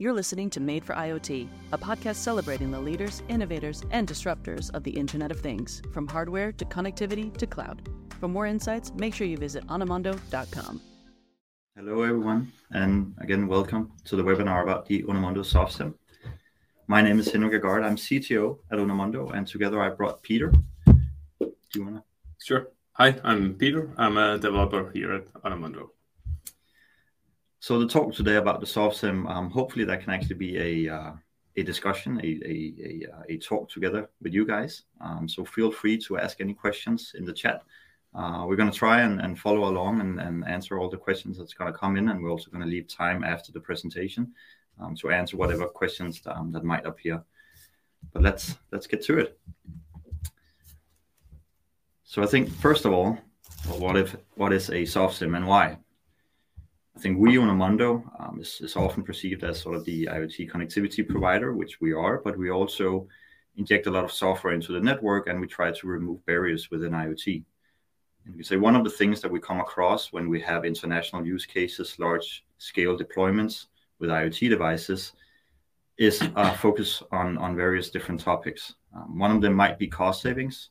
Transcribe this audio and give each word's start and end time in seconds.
You're 0.00 0.12
listening 0.12 0.48
to 0.50 0.60
Made 0.60 0.84
for 0.84 0.94
IoT, 0.94 1.48
a 1.72 1.76
podcast 1.76 2.14
celebrating 2.14 2.70
the 2.70 2.78
leaders, 2.78 3.20
innovators, 3.28 3.82
and 3.90 4.06
disruptors 4.06 4.70
of 4.72 4.84
the 4.84 4.92
Internet 4.92 5.32
of 5.32 5.40
Things, 5.40 5.82
from 5.92 6.06
hardware 6.06 6.52
to 6.52 6.64
connectivity 6.64 7.36
to 7.36 7.48
cloud. 7.48 7.82
For 8.20 8.28
more 8.28 8.46
insights, 8.46 8.92
make 8.94 9.12
sure 9.12 9.26
you 9.26 9.36
visit 9.36 9.66
onomondo.com. 9.66 10.80
Hello, 11.74 12.02
everyone, 12.02 12.52
and 12.70 13.12
again, 13.18 13.48
welcome 13.48 13.90
to 14.04 14.14
the 14.14 14.22
webinar 14.22 14.62
about 14.62 14.86
the 14.86 15.02
Onomondo 15.02 15.38
SoftSim. 15.38 15.94
My 16.86 17.02
name 17.02 17.18
is 17.18 17.32
Henrik 17.32 17.54
Agaard. 17.54 17.82
I'm 17.82 17.96
CTO 17.96 18.58
at 18.70 18.78
Onomondo, 18.78 19.34
and 19.34 19.48
together 19.48 19.82
I 19.82 19.88
brought 19.88 20.22
Peter. 20.22 20.52
Do 21.40 21.50
you 21.74 21.82
want 21.82 21.96
to? 21.96 22.02
Sure. 22.40 22.68
Hi, 22.92 23.16
I'm 23.24 23.54
Peter. 23.54 23.90
I'm 23.98 24.16
a 24.16 24.38
developer 24.38 24.92
here 24.94 25.12
at 25.14 25.26
Onomondo. 25.42 25.88
So 27.60 27.78
the 27.78 27.88
talk 27.88 28.14
today 28.14 28.36
about 28.36 28.60
the 28.60 28.66
SoftSim, 28.66 29.28
um, 29.28 29.50
hopefully 29.50 29.84
that 29.84 30.02
can 30.02 30.12
actually 30.12 30.36
be 30.36 30.86
a 30.86 30.94
uh, 30.94 31.12
a 31.56 31.62
discussion, 31.64 32.20
a 32.22 32.26
a, 32.26 32.74
a, 32.80 33.12
uh, 33.12 33.22
a, 33.30 33.38
talk 33.38 33.68
together 33.68 34.08
with 34.22 34.32
you 34.32 34.46
guys. 34.46 34.82
Um, 35.00 35.28
so 35.28 35.44
feel 35.44 35.72
free 35.72 35.98
to 35.98 36.18
ask 36.18 36.40
any 36.40 36.54
questions 36.54 37.14
in 37.18 37.24
the 37.24 37.32
chat. 37.32 37.62
Uh, 38.14 38.44
we're 38.46 38.56
going 38.56 38.70
to 38.70 38.78
try 38.78 39.02
and, 39.02 39.20
and 39.20 39.38
follow 39.38 39.68
along 39.68 40.00
and, 40.00 40.20
and 40.20 40.46
answer 40.46 40.78
all 40.78 40.88
the 40.88 40.96
questions 40.96 41.36
that's 41.36 41.52
going 41.52 41.70
to 41.70 41.76
come 41.76 41.96
in, 41.96 42.08
and 42.08 42.22
we're 42.22 42.30
also 42.30 42.50
going 42.50 42.62
to 42.62 42.70
leave 42.70 42.86
time 42.86 43.24
after 43.24 43.50
the 43.50 43.60
presentation 43.60 44.32
um, 44.80 44.94
to 44.94 45.10
answer 45.10 45.36
whatever 45.36 45.66
questions 45.66 46.22
um, 46.26 46.52
that 46.52 46.62
might 46.62 46.86
appear. 46.86 47.22
But 48.12 48.22
let's 48.22 48.56
let's 48.70 48.86
get 48.86 49.02
to 49.06 49.18
it. 49.18 49.38
So 52.04 52.22
I 52.22 52.26
think 52.26 52.50
first 52.50 52.84
of 52.84 52.92
all, 52.92 53.18
what 53.78 53.96
if 53.96 54.14
what 54.36 54.52
is 54.52 54.68
a 54.68 54.82
SoftSim 54.82 55.36
and 55.36 55.46
why? 55.46 55.78
I 56.98 57.00
think 57.00 57.20
we 57.20 57.36
Onomondo 57.36 58.02
um, 58.18 58.40
is, 58.40 58.60
is 58.60 58.74
often 58.74 59.04
perceived 59.04 59.44
as 59.44 59.60
sort 59.60 59.76
of 59.76 59.84
the 59.84 60.06
IoT 60.06 60.50
connectivity 60.50 61.08
provider, 61.08 61.54
which 61.54 61.80
we 61.80 61.92
are, 61.92 62.18
but 62.18 62.36
we 62.36 62.50
also 62.50 63.06
inject 63.54 63.86
a 63.86 63.90
lot 63.92 64.02
of 64.02 64.10
software 64.10 64.52
into 64.52 64.72
the 64.72 64.80
network 64.80 65.28
and 65.28 65.40
we 65.40 65.46
try 65.46 65.70
to 65.70 65.86
remove 65.86 66.26
barriers 66.26 66.72
within 66.72 66.90
IoT. 66.90 67.44
And 68.26 68.34
we 68.34 68.42
say 68.42 68.56
one 68.56 68.74
of 68.74 68.82
the 68.82 68.90
things 68.90 69.20
that 69.20 69.30
we 69.30 69.38
come 69.38 69.60
across 69.60 70.12
when 70.12 70.28
we 70.28 70.40
have 70.40 70.64
international 70.64 71.24
use 71.24 71.46
cases, 71.46 71.96
large 72.00 72.44
scale 72.58 72.98
deployments 72.98 73.66
with 74.00 74.10
IoT 74.10 74.50
devices, 74.50 75.12
is 75.98 76.20
uh, 76.34 76.52
focus 76.54 77.00
on, 77.12 77.38
on 77.38 77.54
various 77.54 77.90
different 77.90 78.20
topics. 78.20 78.74
Um, 78.92 79.16
one 79.16 79.30
of 79.30 79.40
them 79.40 79.54
might 79.54 79.78
be 79.78 79.86
cost 79.86 80.22
savings. 80.22 80.70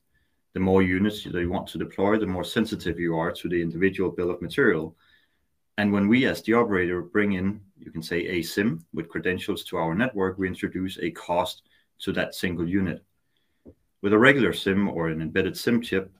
The 0.51 0.59
more 0.59 0.83
units 0.83 1.23
that 1.23 1.39
you 1.39 1.49
want 1.49 1.67
to 1.69 1.77
deploy, 1.77 2.19
the 2.19 2.27
more 2.27 2.43
sensitive 2.43 2.99
you 2.99 3.17
are 3.17 3.31
to 3.31 3.47
the 3.47 3.61
individual 3.61 4.11
bill 4.11 4.29
of 4.29 4.41
material 4.41 4.93
and 5.77 5.91
when 5.91 6.07
we, 6.07 6.25
as 6.25 6.41
the 6.41 6.53
operator, 6.53 7.01
bring 7.01 7.33
in, 7.33 7.61
you 7.77 7.91
can 7.91 8.01
say 8.01 8.25
a 8.27 8.41
SIM 8.41 8.83
with 8.93 9.09
credentials 9.09 9.63
to 9.65 9.77
our 9.77 9.93
network, 9.93 10.37
we 10.37 10.47
introduce 10.47 10.97
a 10.99 11.11
cost 11.11 11.61
to 11.99 12.11
that 12.13 12.33
single 12.33 12.67
unit. 12.67 13.03
With 14.01 14.13
a 14.13 14.17
regular 14.17 14.53
SIM 14.53 14.89
or 14.89 15.09
an 15.09 15.21
embedded 15.21 15.55
SIM 15.55 15.81
chip, 15.81 16.11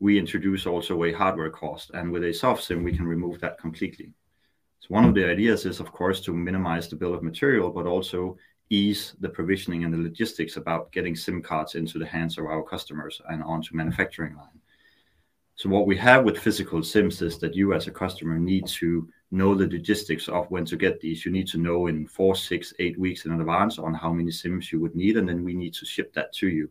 we 0.00 0.18
introduce 0.18 0.66
also 0.66 1.04
a 1.04 1.12
hardware 1.12 1.50
cost. 1.50 1.90
And 1.92 2.10
with 2.10 2.24
a 2.24 2.32
soft 2.32 2.64
SIM, 2.64 2.82
we 2.82 2.96
can 2.96 3.06
remove 3.06 3.40
that 3.40 3.58
completely. 3.58 4.12
So 4.80 4.88
one 4.88 5.04
of 5.04 5.14
the 5.14 5.28
ideas 5.28 5.66
is, 5.66 5.80
of 5.80 5.92
course, 5.92 6.20
to 6.22 6.32
minimize 6.32 6.88
the 6.88 6.96
bill 6.96 7.14
of 7.14 7.22
material, 7.22 7.70
but 7.70 7.86
also 7.86 8.36
ease 8.70 9.14
the 9.20 9.28
provisioning 9.28 9.84
and 9.84 9.92
the 9.92 9.98
logistics 9.98 10.56
about 10.56 10.90
getting 10.92 11.14
SIM 11.14 11.42
cards 11.42 11.74
into 11.74 11.98
the 11.98 12.06
hands 12.06 12.36
of 12.38 12.46
our 12.46 12.62
customers 12.62 13.20
and 13.28 13.42
onto 13.42 13.76
manufacturing 13.76 14.34
line. 14.36 14.60
So 15.56 15.70
what 15.70 15.86
we 15.86 15.96
have 15.96 16.24
with 16.24 16.38
physical 16.38 16.82
SIMs 16.82 17.22
is 17.22 17.38
that 17.38 17.54
you 17.54 17.72
as 17.72 17.86
a 17.86 17.90
customer 17.90 18.38
need 18.38 18.66
to 18.66 19.08
know 19.30 19.54
the 19.54 19.66
logistics 19.66 20.28
of 20.28 20.50
when 20.50 20.66
to 20.66 20.76
get 20.76 21.00
these. 21.00 21.24
You 21.24 21.32
need 21.32 21.46
to 21.48 21.58
know 21.58 21.86
in 21.86 22.06
four, 22.06 22.36
six, 22.36 22.74
eight 22.78 22.98
weeks 22.98 23.24
in 23.24 23.32
advance 23.32 23.78
on 23.78 23.94
how 23.94 24.12
many 24.12 24.30
SIMs 24.30 24.70
you 24.70 24.80
would 24.80 24.94
need, 24.94 25.16
and 25.16 25.26
then 25.26 25.42
we 25.42 25.54
need 25.54 25.72
to 25.74 25.86
ship 25.86 26.12
that 26.12 26.34
to 26.34 26.48
you. 26.48 26.70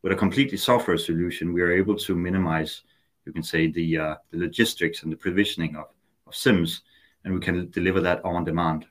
With 0.00 0.12
a 0.12 0.16
completely 0.16 0.56
software 0.56 0.96
solution, 0.96 1.52
we 1.52 1.60
are 1.60 1.70
able 1.70 1.94
to 1.96 2.16
minimize, 2.16 2.82
you 3.26 3.32
can 3.32 3.42
say, 3.42 3.70
the, 3.70 3.98
uh, 3.98 4.14
the 4.30 4.38
logistics 4.38 5.02
and 5.02 5.12
the 5.12 5.16
provisioning 5.16 5.76
of, 5.76 5.84
of 6.26 6.34
SIMs, 6.34 6.80
and 7.24 7.34
we 7.34 7.40
can 7.40 7.70
deliver 7.70 8.00
that 8.00 8.24
on 8.24 8.42
demand. 8.44 8.86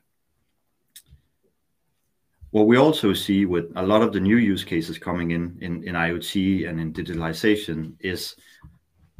What 2.52 2.68
we 2.68 2.76
also 2.76 3.14
see 3.14 3.46
with 3.46 3.72
a 3.76 3.82
lot 3.82 4.02
of 4.02 4.12
the 4.12 4.20
new 4.20 4.36
use 4.36 4.62
cases 4.62 4.96
coming 4.96 5.32
in 5.32 5.58
in, 5.60 5.82
in 5.84 5.94
IoT 5.94 6.68
and 6.68 6.78
in 6.78 6.92
digitalization 6.92 7.94
is 8.00 8.36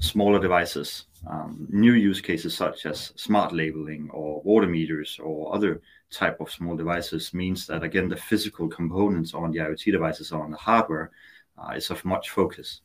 smaller 0.03 0.41
devices. 0.41 1.07
Um, 1.31 1.69
new 1.71 1.93
use 1.93 2.21
cases 2.21 2.57
such 2.57 2.85
as 2.87 3.13
smart 3.15 3.53
labeling 3.53 4.11
or 4.11 4.43
water 4.43 4.67
meters 4.67 5.21
or 5.23 5.55
other 5.55 5.81
type 6.11 6.41
of 6.41 6.51
small 6.51 6.77
devices 6.77 7.33
means 7.33 7.67
that 7.69 7.85
again 7.85 8.09
the 8.09 8.17
physical 8.17 8.69
components 8.69 9.33
on 9.33 9.53
the 9.53 9.61
IoT 9.61 9.93
devices 9.93 10.33
or 10.33 10.43
on 10.43 10.51
the 10.51 10.57
hardware 10.57 11.13
uh, 11.57 11.73
is 11.75 11.91
of 11.91 12.05
much 12.05 12.31
focus. 12.31 12.81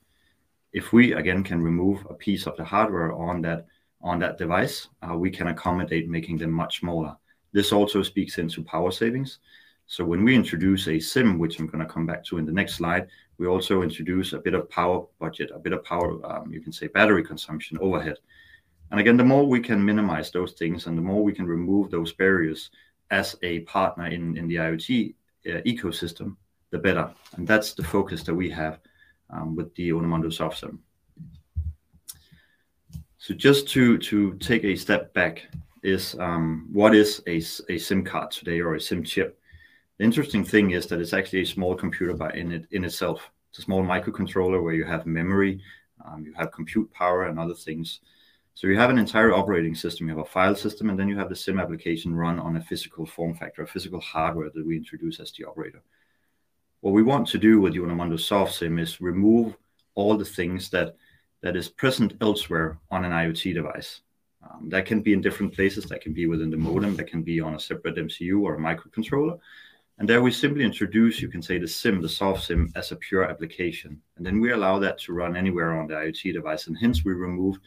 If 0.71 0.93
we 0.93 1.13
again 1.13 1.43
can 1.43 1.63
remove 1.63 2.05
a 2.09 2.13
piece 2.13 2.45
of 2.45 2.55
the 2.57 2.63
hardware 2.63 3.11
on 3.11 3.41
that 3.41 3.65
on 4.01 4.19
that 4.19 4.37
device, 4.37 4.89
uh, 5.01 5.15
we 5.17 5.31
can 5.31 5.47
accommodate 5.47 6.07
making 6.07 6.37
them 6.37 6.51
much 6.51 6.79
smaller. 6.81 7.17
This 7.51 7.71
also 7.71 8.03
speaks 8.03 8.37
into 8.37 8.61
power 8.63 8.91
savings. 8.91 9.39
So 9.89 10.03
when 10.03 10.25
we 10.25 10.35
introduce 10.35 10.89
a 10.89 10.99
SIM, 10.99 11.39
which 11.39 11.59
I'm 11.59 11.67
going 11.67 11.79
to 11.79 11.91
come 11.91 12.05
back 12.05 12.23
to 12.25 12.37
in 12.37 12.45
the 12.45 12.51
next 12.51 12.75
slide, 12.75 13.07
we 13.37 13.47
also 13.47 13.83
introduce 13.83 14.33
a 14.33 14.39
bit 14.39 14.53
of 14.53 14.69
power 14.69 15.05
budget, 15.17 15.49
a 15.53 15.59
bit 15.59 15.71
of 15.71 15.83
power, 15.85 16.19
um, 16.25 16.51
you 16.51 16.59
can 16.59 16.73
say 16.73 16.87
battery 16.87 17.23
consumption 17.23 17.77
overhead. 17.79 18.17
And 18.91 18.99
again, 18.99 19.15
the 19.15 19.23
more 19.23 19.47
we 19.47 19.61
can 19.61 19.83
minimize 19.83 20.29
those 20.29 20.53
things 20.53 20.87
and 20.87 20.97
the 20.97 21.01
more 21.01 21.23
we 21.23 21.33
can 21.33 21.45
remove 21.45 21.89
those 21.89 22.11
barriers 22.11 22.69
as 23.11 23.37
a 23.43 23.61
partner 23.61 24.07
in, 24.07 24.37
in 24.37 24.49
the 24.49 24.55
IoT 24.55 25.15
uh, 25.45 25.61
ecosystem, 25.65 26.35
the 26.71 26.79
better. 26.79 27.09
And 27.37 27.47
that's 27.47 27.73
the 27.73 27.83
focus 27.83 28.23
that 28.23 28.35
we 28.35 28.49
have 28.49 28.79
um, 29.29 29.55
with 29.55 29.73
the 29.75 29.91
Onomondo 29.91 30.25
SoftSim. 30.25 30.79
So 33.19 33.33
just 33.33 33.69
to, 33.69 33.97
to 33.99 34.33
take 34.39 34.65
a 34.65 34.75
step 34.75 35.13
back 35.13 35.43
is 35.83 36.15
um, 36.19 36.67
what 36.73 36.93
is 36.93 37.21
a, 37.25 37.37
a 37.69 37.77
SIM 37.77 38.03
card 38.03 38.31
today 38.31 38.59
or 38.59 38.75
a 38.75 38.81
SIM 38.81 39.01
chip? 39.03 39.39
The 39.97 40.05
interesting 40.05 40.43
thing 40.43 40.71
is 40.71 40.87
that 40.87 41.01
it's 41.01 41.13
actually 41.13 41.41
a 41.41 41.45
small 41.45 41.75
computer 41.75 42.13
by 42.13 42.31
in 42.31 42.51
it 42.51 42.67
in 42.71 42.85
itself. 42.85 43.31
It's 43.49 43.59
a 43.59 43.63
small 43.63 43.83
microcontroller 43.83 44.61
where 44.61 44.73
you 44.73 44.85
have 44.85 45.05
memory, 45.05 45.61
um, 46.05 46.23
you 46.23 46.33
have 46.33 46.51
compute 46.51 46.91
power, 46.93 47.25
and 47.25 47.39
other 47.39 47.55
things. 47.55 48.01
So 48.53 48.67
you 48.67 48.77
have 48.77 48.89
an 48.89 48.97
entire 48.97 49.33
operating 49.33 49.75
system. 49.75 50.07
You 50.07 50.15
have 50.15 50.25
a 50.25 50.29
file 50.29 50.55
system, 50.55 50.89
and 50.89 50.99
then 50.99 51.07
you 51.07 51.17
have 51.17 51.29
the 51.29 51.35
SIM 51.35 51.59
application 51.59 52.15
run 52.15 52.39
on 52.39 52.57
a 52.57 52.61
physical 52.61 53.05
form 53.05 53.33
factor, 53.35 53.63
a 53.63 53.67
physical 53.67 53.99
hardware 53.99 54.49
that 54.53 54.65
we 54.65 54.77
introduce 54.77 55.19
as 55.19 55.31
the 55.31 55.45
operator. 55.45 55.81
What 56.81 56.93
we 56.93 57.03
want 57.03 57.27
to 57.29 57.37
do 57.37 57.59
with 57.59 57.73
the 57.73 57.79
Onomondo 57.79 58.19
Soft 58.19 58.53
SIM 58.53 58.77
is 58.77 59.01
remove 59.01 59.57
all 59.95 60.15
the 60.15 60.25
things 60.25 60.69
that 60.69 60.95
that 61.41 61.55
is 61.55 61.69
present 61.69 62.13
elsewhere 62.21 62.79
on 62.89 63.05
an 63.05 63.11
IoT 63.11 63.53
device. 63.53 64.01
Um, 64.43 64.69
that 64.69 64.85
can 64.85 65.01
be 65.01 65.13
in 65.13 65.21
different 65.21 65.53
places. 65.53 65.85
That 65.85 66.01
can 66.01 66.13
be 66.13 66.25
within 66.25 66.49
the 66.49 66.57
modem. 66.57 66.95
That 66.95 67.07
can 67.07 67.21
be 67.21 67.39
on 67.39 67.55
a 67.55 67.59
separate 67.59 67.95
MCU 67.95 68.41
or 68.41 68.55
a 68.55 68.59
microcontroller. 68.59 69.39
And 69.99 70.07
there 70.07 70.21
we 70.21 70.31
simply 70.31 70.63
introduce, 70.63 71.21
you 71.21 71.27
can 71.27 71.41
say 71.41 71.57
the 71.57 71.67
SIM, 71.67 72.01
the 72.01 72.09
soft 72.09 72.43
SIM, 72.43 72.71
as 72.75 72.91
a 72.91 72.95
pure 72.97 73.23
application. 73.23 73.99
And 74.17 74.25
then 74.25 74.39
we 74.39 74.51
allow 74.51 74.77
that 74.77 74.99
to 74.99 75.13
run 75.13 75.35
anywhere 75.35 75.75
on 75.79 75.87
the 75.87 75.95
IoT 75.95 76.33
device. 76.33 76.67
And 76.67 76.77
hence 76.77 77.03
we 77.03 77.13
remove 77.13 77.57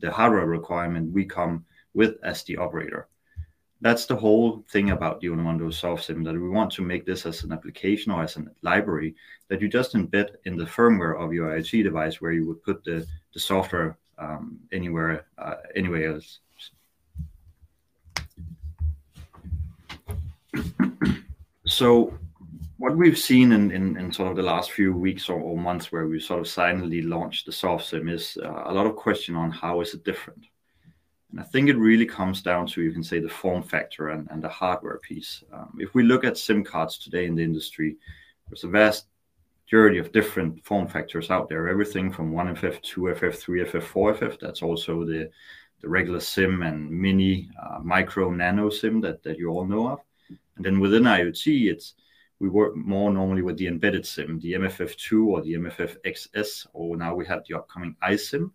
the 0.00 0.10
hardware 0.10 0.44
requirement 0.44 1.12
we 1.12 1.24
come 1.24 1.64
with 1.94 2.16
as 2.22 2.42
the 2.42 2.58
operator. 2.58 3.08
That's 3.80 4.04
the 4.04 4.16
whole 4.16 4.62
thing 4.70 4.90
about 4.90 5.20
the 5.20 5.28
Onomondo 5.28 5.72
soft 5.72 6.04
SIM, 6.04 6.22
that 6.24 6.34
we 6.34 6.50
want 6.50 6.70
to 6.72 6.82
make 6.82 7.06
this 7.06 7.24
as 7.24 7.44
an 7.44 7.52
application 7.52 8.12
or 8.12 8.22
as 8.22 8.36
a 8.36 8.44
library 8.60 9.14
that 9.48 9.62
you 9.62 9.68
just 9.68 9.94
embed 9.94 10.32
in 10.44 10.58
the 10.58 10.64
firmware 10.64 11.18
of 11.18 11.32
your 11.32 11.48
IoT 11.48 11.82
device 11.82 12.20
where 12.20 12.32
you 12.32 12.46
would 12.46 12.62
put 12.62 12.84
the, 12.84 13.06
the 13.32 13.40
software 13.40 13.96
um, 14.18 14.58
anywhere, 14.70 15.24
uh, 15.38 15.54
anywhere 15.74 16.12
else. 16.12 16.40
So 21.80 22.12
what 22.76 22.94
we've 22.94 23.16
seen 23.16 23.52
in, 23.52 23.70
in, 23.70 23.96
in, 23.96 24.12
sort 24.12 24.30
of 24.30 24.36
the 24.36 24.42
last 24.42 24.72
few 24.72 24.92
weeks 24.92 25.30
or, 25.30 25.40
or, 25.40 25.56
months 25.56 25.90
where 25.90 26.06
we 26.06 26.20
sort 26.20 26.40
of 26.40 26.46
silently 26.46 27.00
launched 27.00 27.46
the 27.46 27.52
soft 27.52 27.86
sim 27.86 28.06
is 28.06 28.36
uh, 28.44 28.64
a 28.66 28.74
lot 28.74 28.84
of 28.84 28.96
question 28.96 29.34
on 29.34 29.50
how 29.50 29.80
is 29.80 29.94
it 29.94 30.04
different. 30.04 30.44
And 31.30 31.40
i 31.40 31.42
think 31.42 31.70
it 31.70 31.78
really 31.78 32.04
comes 32.04 32.42
down 32.42 32.66
to 32.66 32.82
you 32.82 32.92
can 32.92 33.02
say 33.02 33.18
the 33.18 33.30
form 33.30 33.62
factor 33.62 34.10
and, 34.10 34.28
and 34.30 34.44
the 34.44 34.48
hardware 34.50 34.98
piece. 34.98 35.42
Um, 35.54 35.78
if 35.78 35.94
we 35.94 36.02
look 36.02 36.22
at 36.22 36.36
sim 36.36 36.62
cards 36.62 36.98
today 36.98 37.24
in 37.24 37.34
the 37.34 37.44
industry 37.44 37.96
there's 38.46 38.64
a 38.64 38.68
vast 38.68 39.06
majority 39.64 39.96
of 39.96 40.12
different 40.12 40.62
form 40.66 40.86
factors 40.86 41.30
out 41.30 41.48
there. 41.48 41.66
Everything 41.66 42.12
from 42.12 42.34
1ff 42.34 42.82
2ff 42.92 43.20
3ff 43.42 43.72
4ff 43.94 44.38
that's 44.38 44.60
also 44.60 45.06
the 45.06 45.30
the 45.80 45.88
regular 45.88 46.20
sim 46.20 46.60
and 46.60 46.90
mini 46.90 47.48
uh, 47.58 47.78
micro 47.82 48.30
nano 48.30 48.68
sim 48.68 49.00
that, 49.00 49.22
that 49.22 49.38
you 49.38 49.48
all 49.48 49.64
know 49.64 49.88
of 49.88 50.00
and 50.60 50.66
then 50.66 50.78
within 50.78 51.04
IoT, 51.04 51.70
it's 51.70 51.94
we 52.38 52.50
work 52.50 52.76
more 52.76 53.10
normally 53.10 53.40
with 53.40 53.56
the 53.56 53.66
embedded 53.66 54.04
SIM, 54.04 54.38
the 54.40 54.52
MFF2 54.52 55.26
or 55.26 55.40
the 55.40 55.54
MFF 55.54 55.96
XS, 56.04 56.66
or 56.74 56.98
now 56.98 57.14
we 57.14 57.24
have 57.24 57.42
the 57.48 57.56
upcoming 57.56 57.96
iSIM, 58.02 58.50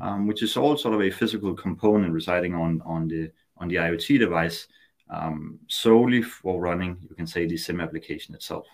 um, 0.00 0.26
which 0.26 0.42
is 0.42 0.56
all 0.56 0.78
sort 0.78 0.94
of 0.94 1.02
a 1.02 1.10
physical 1.10 1.52
component 1.52 2.10
residing 2.10 2.54
on 2.54 2.80
on 2.86 3.06
the 3.06 3.30
on 3.58 3.68
the 3.68 3.74
IoT 3.74 4.18
device 4.18 4.66
um, 5.10 5.58
solely 5.68 6.22
for 6.22 6.58
running, 6.58 6.96
you 7.06 7.14
can 7.14 7.26
say, 7.26 7.46
the 7.46 7.58
SIM 7.58 7.82
application 7.82 8.34
itself. 8.34 8.66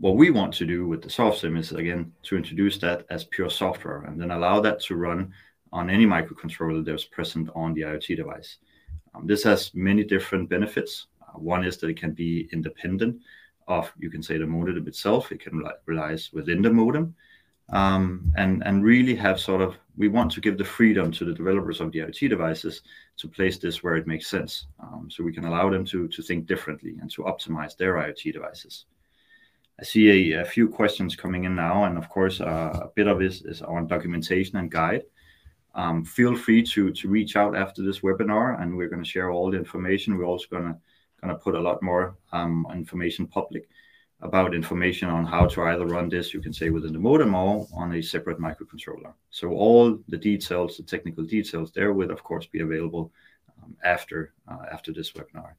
What 0.00 0.16
we 0.16 0.30
want 0.30 0.54
to 0.54 0.66
do 0.66 0.88
with 0.88 1.02
the 1.02 1.10
soft 1.10 1.38
SIM 1.38 1.56
is, 1.56 1.70
again, 1.70 2.12
to 2.24 2.36
introduce 2.36 2.78
that 2.78 3.06
as 3.10 3.22
pure 3.22 3.48
software 3.48 4.02
and 4.06 4.20
then 4.20 4.32
allow 4.32 4.58
that 4.58 4.80
to 4.86 4.96
run 4.96 5.32
on 5.72 5.88
any 5.88 6.04
microcontroller 6.04 6.84
that's 6.84 7.04
present 7.04 7.48
on 7.54 7.74
the 7.74 7.82
IoT 7.82 8.16
device. 8.16 8.58
Um, 9.14 9.26
this 9.26 9.42
has 9.44 9.72
many 9.74 10.04
different 10.04 10.48
benefits. 10.48 11.06
Uh, 11.22 11.38
one 11.38 11.64
is 11.64 11.76
that 11.78 11.90
it 11.90 11.98
can 11.98 12.12
be 12.12 12.48
independent 12.52 13.20
of, 13.68 13.92
you 13.98 14.10
can 14.10 14.22
say, 14.22 14.38
the 14.38 14.46
modem 14.46 14.86
itself. 14.86 15.32
It 15.32 15.40
can 15.40 15.62
rely 15.86 16.18
within 16.32 16.62
the 16.62 16.70
modem 16.70 17.14
um, 17.70 18.32
and 18.36 18.62
and 18.66 18.84
really 18.84 19.14
have 19.14 19.40
sort 19.40 19.62
of 19.62 19.76
we 19.96 20.08
want 20.08 20.30
to 20.32 20.40
give 20.40 20.58
the 20.58 20.64
freedom 20.64 21.10
to 21.12 21.24
the 21.24 21.32
developers 21.32 21.80
of 21.80 21.92
the 21.92 22.00
IoT 22.00 22.28
devices 22.28 22.82
to 23.16 23.28
place 23.28 23.58
this 23.58 23.82
where 23.82 23.96
it 23.96 24.06
makes 24.06 24.26
sense, 24.26 24.66
um, 24.80 25.08
so 25.10 25.22
we 25.22 25.32
can 25.32 25.44
allow 25.44 25.70
them 25.70 25.84
to 25.86 26.08
to 26.08 26.22
think 26.22 26.46
differently 26.46 26.96
and 27.00 27.10
to 27.12 27.22
optimize 27.22 27.76
their 27.76 27.94
IoT 27.94 28.32
devices. 28.32 28.86
I 29.80 29.84
see 29.84 30.32
a, 30.32 30.42
a 30.42 30.44
few 30.44 30.68
questions 30.68 31.16
coming 31.16 31.44
in 31.44 31.54
now, 31.56 31.84
and 31.84 31.98
of 31.98 32.08
course, 32.08 32.40
uh, 32.40 32.80
a 32.82 32.90
bit 32.94 33.08
of 33.08 33.18
this 33.18 33.42
is 33.42 33.62
on 33.62 33.86
documentation 33.86 34.58
and 34.58 34.70
guide. 34.70 35.02
Um, 35.74 36.04
feel 36.04 36.36
free 36.36 36.62
to 36.62 36.92
to 36.92 37.08
reach 37.08 37.36
out 37.36 37.56
after 37.56 37.82
this 37.82 38.00
webinar, 38.00 38.60
and 38.60 38.76
we're 38.76 38.88
going 38.88 39.02
to 39.02 39.08
share 39.08 39.30
all 39.30 39.50
the 39.50 39.58
information. 39.58 40.16
We're 40.16 40.24
also 40.24 40.46
going 40.50 40.64
to 40.72 40.76
going 41.20 41.34
to 41.34 41.42
put 41.42 41.54
a 41.54 41.60
lot 41.60 41.82
more 41.82 42.16
um, 42.32 42.66
information 42.72 43.26
public 43.26 43.68
about 44.20 44.54
information 44.54 45.08
on 45.08 45.24
how 45.26 45.46
to 45.46 45.62
either 45.64 45.86
run 45.86 46.08
this, 46.08 46.32
you 46.32 46.40
can 46.40 46.52
say 46.52 46.70
within 46.70 46.92
the 46.92 46.98
modem 46.98 47.34
or 47.34 47.66
on 47.74 47.94
a 47.94 48.02
separate 48.02 48.38
microcontroller. 48.38 49.12
So 49.30 49.50
all 49.50 49.98
the 50.08 50.16
details, 50.16 50.76
the 50.76 50.82
technical 50.82 51.24
details 51.24 51.72
there 51.72 51.92
will 51.92 52.10
of 52.10 52.22
course 52.24 52.46
be 52.46 52.60
available 52.60 53.12
um, 53.62 53.76
after, 53.84 54.32
uh, 54.50 54.64
after 54.72 54.92
this 54.92 55.12
webinar. 55.12 55.52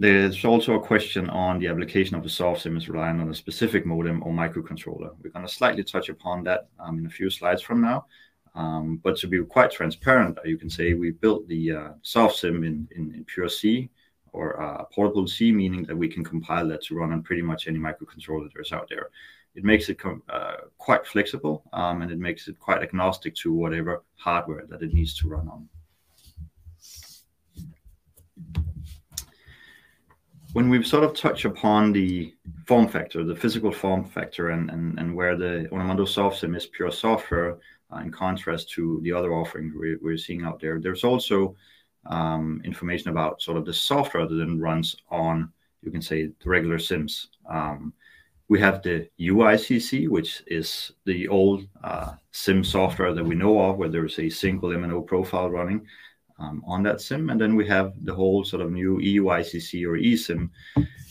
There's 0.00 0.46
also 0.46 0.76
a 0.76 0.80
question 0.80 1.28
on 1.28 1.58
the 1.58 1.66
application 1.66 2.16
of 2.16 2.22
the 2.22 2.30
soft 2.30 2.62
SIM 2.62 2.74
is 2.78 2.88
relying 2.88 3.20
on 3.20 3.28
a 3.28 3.34
specific 3.34 3.84
modem 3.84 4.22
or 4.22 4.32
microcontroller. 4.32 5.14
We're 5.22 5.28
going 5.28 5.46
to 5.46 5.52
slightly 5.52 5.84
touch 5.84 6.08
upon 6.08 6.42
that 6.44 6.68
um, 6.78 6.98
in 6.98 7.04
a 7.04 7.10
few 7.10 7.28
slides 7.28 7.60
from 7.60 7.82
now. 7.82 8.06
Um, 8.54 8.98
but 9.04 9.18
to 9.18 9.26
be 9.26 9.44
quite 9.44 9.70
transparent, 9.70 10.38
you 10.42 10.56
can 10.56 10.70
say 10.70 10.94
we 10.94 11.10
built 11.10 11.46
the 11.48 11.72
uh, 11.72 11.88
soft 12.00 12.36
SIM 12.36 12.64
in, 12.64 12.88
in, 12.96 13.14
in 13.14 13.26
pure 13.26 13.50
C 13.50 13.90
or 14.32 14.52
a 14.52 14.86
portable 14.86 15.26
C, 15.26 15.52
meaning 15.52 15.82
that 15.82 15.96
we 15.96 16.08
can 16.08 16.24
compile 16.24 16.66
that 16.68 16.82
to 16.84 16.94
run 16.94 17.12
on 17.12 17.22
pretty 17.22 17.42
much 17.42 17.68
any 17.68 17.78
microcontroller 17.78 18.48
there's 18.54 18.72
out 18.72 18.88
there. 18.88 19.10
It 19.54 19.64
makes 19.64 19.90
it 19.90 20.00
uh, 20.30 20.54
quite 20.78 21.06
flexible 21.06 21.62
um, 21.74 22.00
and 22.00 22.10
it 22.10 22.18
makes 22.18 22.48
it 22.48 22.58
quite 22.58 22.82
agnostic 22.82 23.34
to 23.34 23.52
whatever 23.52 24.02
hardware 24.16 24.64
that 24.70 24.80
it 24.80 24.94
needs 24.94 25.12
to 25.18 25.28
run 25.28 25.46
on. 25.46 25.68
When 30.52 30.68
we 30.68 30.82
sort 30.82 31.04
of 31.04 31.14
touch 31.14 31.44
upon 31.44 31.92
the 31.92 32.34
form 32.66 32.88
factor, 32.88 33.22
the 33.22 33.36
physical 33.36 33.70
form 33.70 34.04
factor, 34.04 34.50
and, 34.50 34.68
and, 34.70 34.98
and 34.98 35.14
where 35.14 35.36
the 35.36 35.68
Onomondo 35.70 36.00
SoftSim 36.00 36.56
is 36.56 36.66
pure 36.66 36.90
software, 36.90 37.58
uh, 37.92 37.98
in 37.98 38.10
contrast 38.10 38.68
to 38.70 39.00
the 39.02 39.12
other 39.12 39.32
offerings 39.32 39.74
we're, 39.76 39.98
we're 40.02 40.16
seeing 40.16 40.42
out 40.42 40.60
there, 40.60 40.80
there's 40.80 41.04
also 41.04 41.54
um, 42.06 42.60
information 42.64 43.10
about 43.10 43.40
sort 43.40 43.58
of 43.58 43.64
the 43.64 43.72
software 43.72 44.26
that 44.26 44.34
then 44.34 44.58
runs 44.58 44.96
on, 45.08 45.52
you 45.82 45.92
can 45.92 46.02
say, 46.02 46.26
the 46.26 46.48
regular 46.48 46.80
SIMs. 46.80 47.28
Um, 47.48 47.92
we 48.48 48.58
have 48.58 48.82
the 48.82 49.08
UICC, 49.20 50.08
which 50.08 50.42
is 50.48 50.90
the 51.04 51.28
old 51.28 51.64
uh, 51.84 52.14
SIM 52.32 52.64
software 52.64 53.14
that 53.14 53.24
we 53.24 53.36
know 53.36 53.60
of, 53.60 53.76
where 53.76 53.88
there's 53.88 54.18
a 54.18 54.28
single 54.28 54.70
MNO 54.70 55.06
profile 55.06 55.48
running 55.48 55.86
um, 56.40 56.62
on 56.66 56.82
that 56.82 57.00
SIM. 57.00 57.30
And 57.30 57.40
then 57.40 57.54
we 57.54 57.66
have 57.68 57.92
the 58.04 58.14
whole 58.14 58.44
sort 58.44 58.62
of 58.62 58.72
new 58.72 58.98
EUICC 58.98 59.86
or 59.86 59.96
eSIM, 59.98 60.50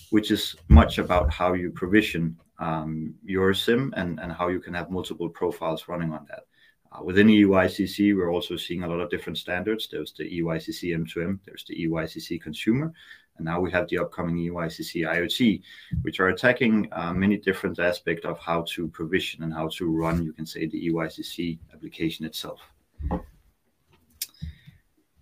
which 0.09 0.31
is 0.31 0.55
much 0.67 0.97
about 0.97 1.31
how 1.31 1.53
you 1.53 1.71
provision 1.71 2.37
um, 2.59 3.13
your 3.23 3.53
SIM 3.53 3.93
and, 3.95 4.19
and 4.19 4.31
how 4.31 4.49
you 4.49 4.59
can 4.59 4.73
have 4.73 4.89
multiple 4.89 5.29
profiles 5.29 5.87
running 5.87 6.11
on 6.11 6.25
that. 6.29 6.43
Uh, 6.91 7.03
within 7.03 7.27
EUICC, 7.27 8.15
we're 8.15 8.33
also 8.33 8.57
seeing 8.57 8.83
a 8.83 8.87
lot 8.87 8.99
of 8.99 9.11
different 9.11 9.37
standards. 9.37 9.87
There's 9.91 10.11
the 10.13 10.23
EUICC 10.23 10.97
M2M, 10.97 11.39
there's 11.45 11.63
the 11.67 11.85
EUICC 11.85 12.41
Consumer, 12.41 12.91
and 13.37 13.45
now 13.45 13.61
we 13.61 13.71
have 13.71 13.87
the 13.89 13.99
upcoming 13.99 14.35
EUICC 14.35 15.07
IoT, 15.07 15.61
which 16.01 16.19
are 16.19 16.29
attacking 16.29 16.89
uh, 16.91 17.13
many 17.13 17.37
different 17.37 17.77
aspects 17.77 18.25
of 18.25 18.39
how 18.39 18.65
to 18.69 18.87
provision 18.87 19.43
and 19.43 19.53
how 19.53 19.69
to 19.69 19.85
run, 19.85 20.23
you 20.23 20.33
can 20.33 20.47
say, 20.47 20.65
the 20.65 20.89
EUICC 20.89 21.59
application 21.73 22.25
itself. 22.25 22.59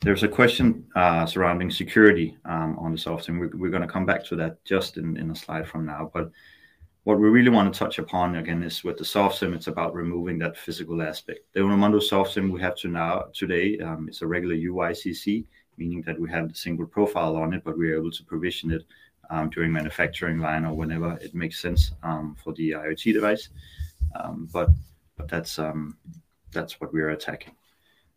There's 0.01 0.23
a 0.23 0.27
question 0.27 0.85
uh, 0.95 1.25
surrounding 1.25 1.71
security 1.71 2.37
um, 2.45 2.77
on 2.79 2.91
the 2.91 2.97
software, 2.97 3.35
and 3.35 3.39
we're, 3.39 3.57
we're 3.57 3.71
going 3.71 3.81
to 3.81 3.87
come 3.87 4.05
back 4.05 4.23
to 4.25 4.35
that 4.35 4.63
just 4.63 4.97
in, 4.97 5.17
in 5.17 5.31
a 5.31 5.35
slide 5.35 5.67
from 5.67 5.85
now. 5.85 6.11
But 6.13 6.31
what 7.03 7.19
we 7.19 7.29
really 7.29 7.49
want 7.49 7.73
to 7.73 7.77
touch 7.77 7.99
upon 7.99 8.35
again 8.35 8.61
is 8.63 8.83
with 8.83 8.97
the 8.97 9.05
soft 9.05 9.37
sim, 9.37 9.53
it's 9.53 9.67
about 9.67 9.95
removing 9.95 10.37
that 10.39 10.57
physical 10.57 11.01
aspect. 11.01 11.39
The 11.53 11.61
Onomondo 11.61 12.01
soft 12.01 12.33
sim 12.33 12.51
we 12.51 12.61
have 12.61 12.75
to 12.77 12.89
now 12.89 13.25
today, 13.33 13.79
um, 13.79 14.07
it's 14.07 14.21
a 14.21 14.27
regular 14.27 14.55
UICC, 14.55 15.45
meaning 15.77 16.03
that 16.03 16.19
we 16.19 16.29
have 16.29 16.49
the 16.49 16.55
single 16.55 16.85
profile 16.85 17.35
on 17.35 17.53
it, 17.53 17.63
but 17.63 17.77
we're 17.77 17.97
able 17.97 18.11
to 18.11 18.23
provision 18.23 18.71
it 18.71 18.83
um, 19.29 19.49
during 19.49 19.71
manufacturing 19.71 20.39
line 20.39 20.65
or 20.65 20.75
whenever 20.75 21.17
it 21.21 21.33
makes 21.33 21.59
sense 21.59 21.91
um, 22.03 22.35
for 22.43 22.53
the 22.53 22.71
IoT 22.71 23.13
device. 23.13 23.49
Um, 24.15 24.47
but 24.51 24.69
but 25.15 25.27
that's 25.27 25.57
um, 25.59 25.97
that's 26.51 26.79
what 26.79 26.93
we're 26.93 27.09
attacking. 27.09 27.55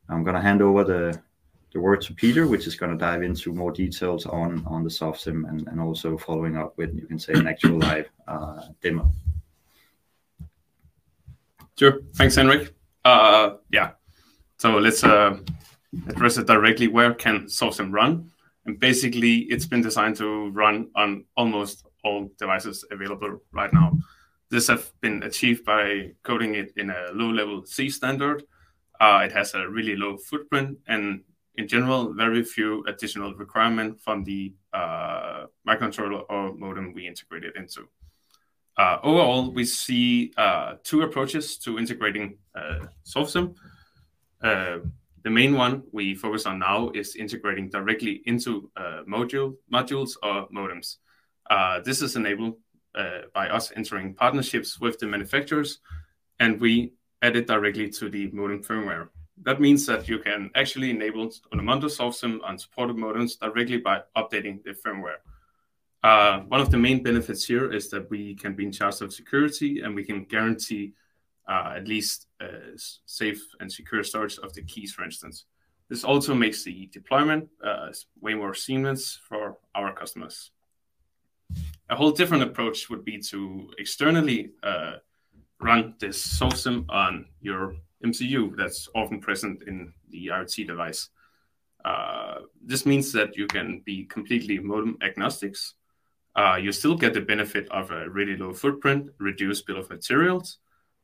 I'm 0.09 0.25
going 0.25 0.35
to 0.35 0.43
hand 0.43 0.63
over 0.63 0.85
the 0.85 1.23
the 1.73 1.81
word 1.81 2.01
to 2.03 2.15
Peter, 2.15 2.47
which 2.47 2.67
is 2.67 2.75
going 2.75 2.91
to 2.91 2.99
dive 2.99 3.23
into 3.23 3.53
more 3.53 3.73
details 3.73 4.27
on 4.27 4.65
on 4.67 4.83
the 4.83 4.91
soft 4.91 5.21
sim 5.21 5.45
and, 5.45 5.67
and 5.69 5.81
also 5.81 6.17
following 6.19 6.57
up 6.57 6.77
with 6.77 6.95
you 6.95 7.07
can 7.07 7.19
say 7.19 7.33
an 7.35 7.47
actual 7.47 7.79
live 7.79 8.09
uh, 8.27 8.63
demo. 8.83 9.11
Sure. 11.79 12.01
Thanks, 12.15 12.35
Henrik. 12.35 12.75
Uh, 13.05 13.57
yeah. 13.71 13.93
So 14.59 14.77
let's 14.79 15.03
uh, 15.03 15.39
address 16.09 16.37
it 16.37 16.47
directly. 16.47 16.89
Where 16.89 17.15
can 17.15 17.49
soft 17.49 17.77
sim 17.77 17.93
run? 17.93 18.31
And 18.67 18.79
basically, 18.79 19.39
it's 19.51 19.67
been 19.67 19.81
designed 19.81 20.17
to 20.17 20.51
run 20.51 20.91
on 20.95 21.25
almost 21.37 21.87
all 22.05 22.31
devices 22.39 22.85
available 22.91 23.41
right 23.53 23.73
now. 23.73 23.93
This 24.51 24.69
has 24.69 24.93
been 25.01 25.23
achieved 25.23 25.65
by 25.65 26.13
coding 26.23 26.57
it 26.57 26.73
in 26.77 26.91
a 26.91 27.11
low-level 27.15 27.65
C 27.67 27.89
standard. 27.89 28.45
Uh, 29.01 29.23
it 29.25 29.33
has 29.33 29.55
a 29.55 29.67
really 29.69 29.97
low 29.97 30.19
footprint 30.19 30.79
and 30.89 31.23
in 31.61 31.69
general, 31.69 32.15
very 32.15 32.43
few 32.43 32.83
additional 32.87 33.35
requirement 33.35 34.01
from 34.01 34.25
the 34.25 34.55
uh, 34.73 35.45
microcontroller 35.69 36.23
or 36.31 36.55
modem 36.55 36.95
we 36.95 37.07
integrated 37.07 37.55
into. 37.55 37.87
Uh, 38.79 38.97
overall, 39.03 39.53
we 39.53 39.65
see 39.67 40.33
uh, 40.39 40.77
two 40.83 41.03
approaches 41.03 41.59
to 41.59 41.79
integrating 41.79 42.39
uh, 42.55 42.87
SoftSIM. 43.05 43.55
Uh, 44.43 44.79
the 45.23 45.29
main 45.29 45.55
one 45.55 45.83
we 45.93 46.15
focus 46.15 46.47
on 46.47 46.59
now 46.59 46.91
is 46.95 47.15
integrating 47.15 47.69
directly 47.69 48.23
into 48.25 48.71
uh, 48.79 49.03
module, 49.07 49.55
modules 49.71 50.13
or 50.23 50.49
modems. 50.49 50.97
Uh, 51.51 51.79
this 51.81 52.01
is 52.01 52.17
enabled 52.17 52.57
by 53.35 53.49
us 53.51 53.71
entering 53.77 54.15
partnerships 54.15 54.81
with 54.81 54.99
the 54.99 55.07
manufacturers, 55.07 55.81
and 56.39 56.59
we 56.59 56.95
add 57.21 57.37
it 57.37 57.47
directly 57.47 57.91
to 57.91 58.09
the 58.09 58.31
modem 58.33 58.63
firmware. 58.63 59.09
That 59.43 59.61
means 59.61 59.87
that 59.87 60.09
you 60.09 60.19
can 60.19 60.51
actually 60.55 60.91
enable 60.91 61.29
Onomondo 61.53 61.85
SoftSIM 61.85 62.41
on 62.45 62.59
supported 62.59 62.97
modems 62.97 63.39
directly 63.39 63.79
by 63.79 64.03
updating 64.17 64.63
the 64.63 64.73
firmware. 64.73 65.21
Uh, 66.03 66.41
one 66.49 66.61
of 66.61 66.71
the 66.71 66.79
main 66.79 67.03
benefits 67.03 67.45
here 67.45 67.73
is 67.73 67.91
that 67.91 68.09
we 68.11 68.35
can 68.35 68.55
be 68.55 68.65
in 68.65 68.73
charge 68.73 69.01
of 69.01 69.13
security 69.13 69.81
and 69.81 69.95
we 69.95 70.05
can 70.05 70.25
guarantee 70.25 70.93
uh, 71.49 71.75
at 71.77 71.89
least 71.89 72.27
uh, 72.41 72.77
safe 73.07 73.43
and 73.61 73.71
secure 73.71 74.03
storage 74.05 74.39
of 74.39 74.53
the 74.55 74.63
keys, 74.63 74.93
for 74.93 75.05
instance. 75.05 75.47
This 75.89 76.05
also 76.05 76.35
makes 76.35 76.63
the 76.63 76.89
deployment 76.93 77.49
uh, 77.65 77.89
way 78.21 78.35
more 78.35 78.55
seamless 78.55 79.19
for 79.29 79.59
our 79.75 79.93
customers. 79.93 80.53
A 81.89 81.97
whole 81.97 82.13
different 82.13 82.45
approach 82.45 82.89
would 82.89 83.05
be 83.05 83.19
to 83.23 83.71
externally 83.79 84.53
uh, 84.63 84.97
run 85.61 85.95
this 85.99 86.39
SoftSIM 86.39 86.87
on 86.89 87.27
your 87.41 87.75
MCU 88.05 88.57
that's 88.57 88.89
often 88.95 89.21
present 89.21 89.63
in 89.67 89.93
the 90.11 90.29
IoT 90.29 90.67
device. 90.67 91.11
Uh, 91.85 92.41
this 92.63 92.87
means 92.87 93.13
that 93.13 93.37
you 93.37 93.47
can 93.47 93.83
be 93.85 94.05
completely 94.05 94.59
modem 94.59 94.97
agnostics. 95.03 95.75
Uh, 96.37 96.57
you 96.61 96.73
still 96.73 96.97
get 96.97 97.15
the 97.15 97.21
benefit 97.21 97.69
of 97.71 97.91
a 97.91 98.09
really 98.09 98.37
low 98.37 98.53
footprint, 98.53 99.11
reduced 99.19 99.67
bill 99.67 99.79
of 99.79 99.91
materials. 99.91 100.59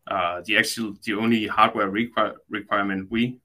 Uh, 0.06 0.40
the 0.44 0.56
actual, 0.56 0.94
the 1.04 1.14
only 1.14 1.46
hardware 1.46 1.90
requir- 1.90 2.36
requirement 2.48 3.10
we 3.10 3.38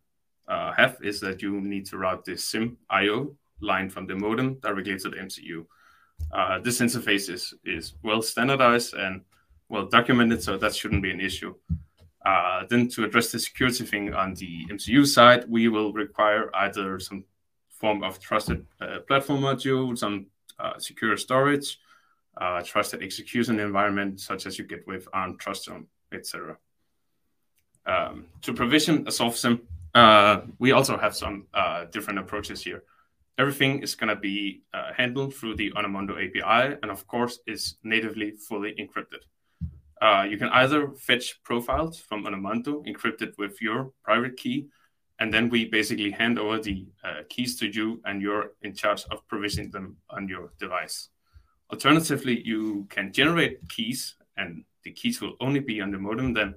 uh, 0.47 0.71
have 0.73 0.97
is 1.01 1.19
that 1.19 1.41
you 1.41 1.59
need 1.59 1.85
to 1.87 1.97
route 1.97 2.23
the 2.25 2.37
SIM 2.37 2.77
I/O 2.89 3.35
line 3.61 3.89
from 3.89 4.05
the 4.05 4.15
modem 4.15 4.55
directly 4.55 4.97
to 4.99 5.09
the 5.09 5.17
MCU. 5.17 5.65
Uh, 6.31 6.59
this 6.59 6.79
interface 6.81 7.29
is 7.29 7.53
is 7.65 7.93
well 8.03 8.21
standardized 8.21 8.93
and 8.93 9.21
well 9.69 9.87
documented, 9.87 10.43
so 10.43 10.57
that 10.57 10.75
shouldn't 10.75 11.01
be 11.01 11.11
an 11.11 11.19
issue. 11.19 11.55
Uh, 12.25 12.63
then 12.69 12.87
to 12.87 13.03
address 13.03 13.31
the 13.31 13.39
security 13.39 13.83
thing 13.83 14.13
on 14.13 14.33
the 14.35 14.65
MCU 14.67 15.05
side, 15.05 15.45
we 15.49 15.67
will 15.67 15.91
require 15.91 16.51
either 16.55 16.99
some 16.99 17.23
form 17.69 18.03
of 18.03 18.19
trusted 18.19 18.65
uh, 18.79 18.99
platform 19.07 19.41
module, 19.41 19.97
some 19.97 20.27
uh, 20.59 20.77
secure 20.77 21.17
storage, 21.17 21.79
uh, 22.37 22.61
trusted 22.61 23.01
execution 23.01 23.59
environment, 23.59 24.19
such 24.19 24.45
as 24.45 24.59
you 24.59 24.65
get 24.65 24.85
with 24.85 25.07
ARM 25.13 25.37
Trustzone, 25.37 25.85
etc. 26.13 26.57
Um, 27.87 28.27
to 28.43 28.53
provision 28.53 29.07
a 29.07 29.11
soft 29.11 29.39
SIM, 29.39 29.61
uh, 29.95 30.41
we 30.59 30.71
also 30.71 30.97
have 30.97 31.15
some 31.15 31.47
uh, 31.55 31.85
different 31.85 32.19
approaches 32.19 32.63
here. 32.63 32.83
Everything 33.39 33.81
is 33.81 33.95
going 33.95 34.09
to 34.09 34.15
be 34.15 34.61
handled 34.95 35.33
through 35.33 35.55
the 35.55 35.71
Onomondo 35.71 36.13
API, 36.13 36.77
and 36.83 36.91
of 36.91 37.07
course, 37.07 37.39
is 37.47 37.77
natively 37.83 38.31
fully 38.31 38.75
encrypted. 38.79 39.23
Uh, 40.01 40.25
you 40.27 40.37
can 40.37 40.49
either 40.49 40.91
fetch 40.91 41.41
profiles 41.43 41.99
from 41.99 42.25
Onomondo 42.25 42.83
encrypted 42.87 43.37
with 43.37 43.61
your 43.61 43.93
private 44.03 44.35
key, 44.35 44.67
and 45.19 45.31
then 45.31 45.47
we 45.49 45.65
basically 45.65 46.09
hand 46.09 46.39
over 46.39 46.59
the 46.59 46.87
uh, 47.03 47.21
keys 47.29 47.59
to 47.59 47.67
you, 47.67 48.01
and 48.05 48.21
you're 48.21 48.53
in 48.63 48.73
charge 48.73 49.05
of 49.11 49.25
provisioning 49.27 49.69
them 49.69 49.97
on 50.09 50.27
your 50.27 50.51
device. 50.59 51.09
Alternatively, 51.71 52.41
you 52.43 52.87
can 52.89 53.13
generate 53.13 53.59
keys, 53.69 54.15
and 54.37 54.63
the 54.83 54.91
keys 54.91 55.21
will 55.21 55.35
only 55.39 55.59
be 55.59 55.79
on 55.79 55.91
the 55.91 55.99
modem. 55.99 56.33
Then 56.33 56.55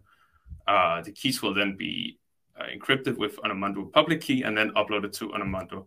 uh, 0.67 1.03
the 1.03 1.13
keys 1.13 1.43
will 1.43 1.53
then 1.53 1.77
be 1.77 2.19
uh, 2.59 2.65
encrypted 2.75 3.19
with 3.19 3.37
Onomondo 3.43 3.93
public 3.93 4.23
key 4.23 4.43
and 4.43 4.57
then 4.57 4.71
uploaded 4.71 5.13
to 5.19 5.29
Onomondo. 5.29 5.87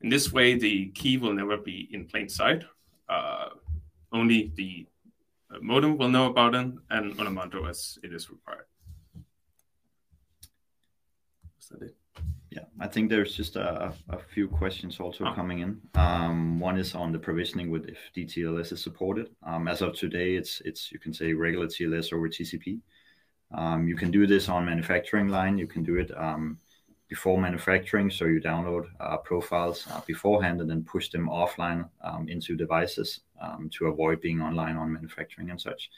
In 0.00 0.08
this 0.10 0.32
way, 0.32 0.58
the 0.58 0.88
key 0.88 1.16
will 1.16 1.32
never 1.32 1.56
be 1.56 1.88
in 1.92 2.06
plain 2.06 2.28
sight. 2.28 2.64
Uh, 3.08 3.50
only 4.12 4.52
the 4.56 4.86
modem 5.62 5.96
will 5.96 6.08
know 6.08 6.26
about 6.26 6.54
it, 6.54 6.72
and 6.90 7.16
Onomondo 7.16 7.68
as 7.68 7.98
it 8.02 8.12
is 8.12 8.30
required. 8.30 8.66
Is 11.60 11.68
that 11.68 11.82
it? 11.82 11.96
Yeah, 12.50 12.64
I 12.80 12.86
think 12.86 13.10
there's 13.10 13.34
just 13.36 13.56
a, 13.56 13.92
a 14.08 14.18
few 14.18 14.48
questions 14.48 15.00
also 15.00 15.24
oh. 15.24 15.34
coming 15.34 15.60
in. 15.60 15.80
Um, 15.94 16.60
one 16.60 16.78
is 16.78 16.94
on 16.94 17.12
the 17.12 17.18
provisioning 17.18 17.70
with 17.70 17.86
if 17.86 17.98
DTLS 18.16 18.72
is 18.72 18.82
supported. 18.82 19.30
Um, 19.42 19.68
as 19.68 19.82
of 19.82 19.94
today, 19.94 20.36
it's 20.36 20.62
it's 20.64 20.90
you 20.92 20.98
can 20.98 21.12
say 21.12 21.32
regular 21.32 21.66
TLS 21.66 22.12
over 22.12 22.28
TCP. 22.28 22.80
Um, 23.52 23.88
you 23.88 23.96
can 23.96 24.10
do 24.10 24.26
this 24.26 24.48
on 24.48 24.64
manufacturing 24.64 25.28
line. 25.28 25.58
You 25.58 25.66
can 25.66 25.82
do 25.82 25.96
it 25.96 26.10
um, 26.16 26.58
before 27.08 27.38
manufacturing. 27.38 28.10
So 28.10 28.24
you 28.24 28.40
download 28.40 28.86
uh, 29.00 29.18
profiles 29.18 29.86
uh, 29.92 30.00
beforehand 30.06 30.60
and 30.60 30.70
then 30.70 30.82
push 30.82 31.10
them 31.10 31.28
offline 31.28 31.88
um, 32.02 32.28
into 32.28 32.56
devices 32.56 33.20
um, 33.40 33.70
to 33.74 33.86
avoid 33.86 34.20
being 34.20 34.40
online 34.40 34.76
on 34.76 34.92
manufacturing 34.92 35.50
and 35.50 35.60
such. 35.60 35.90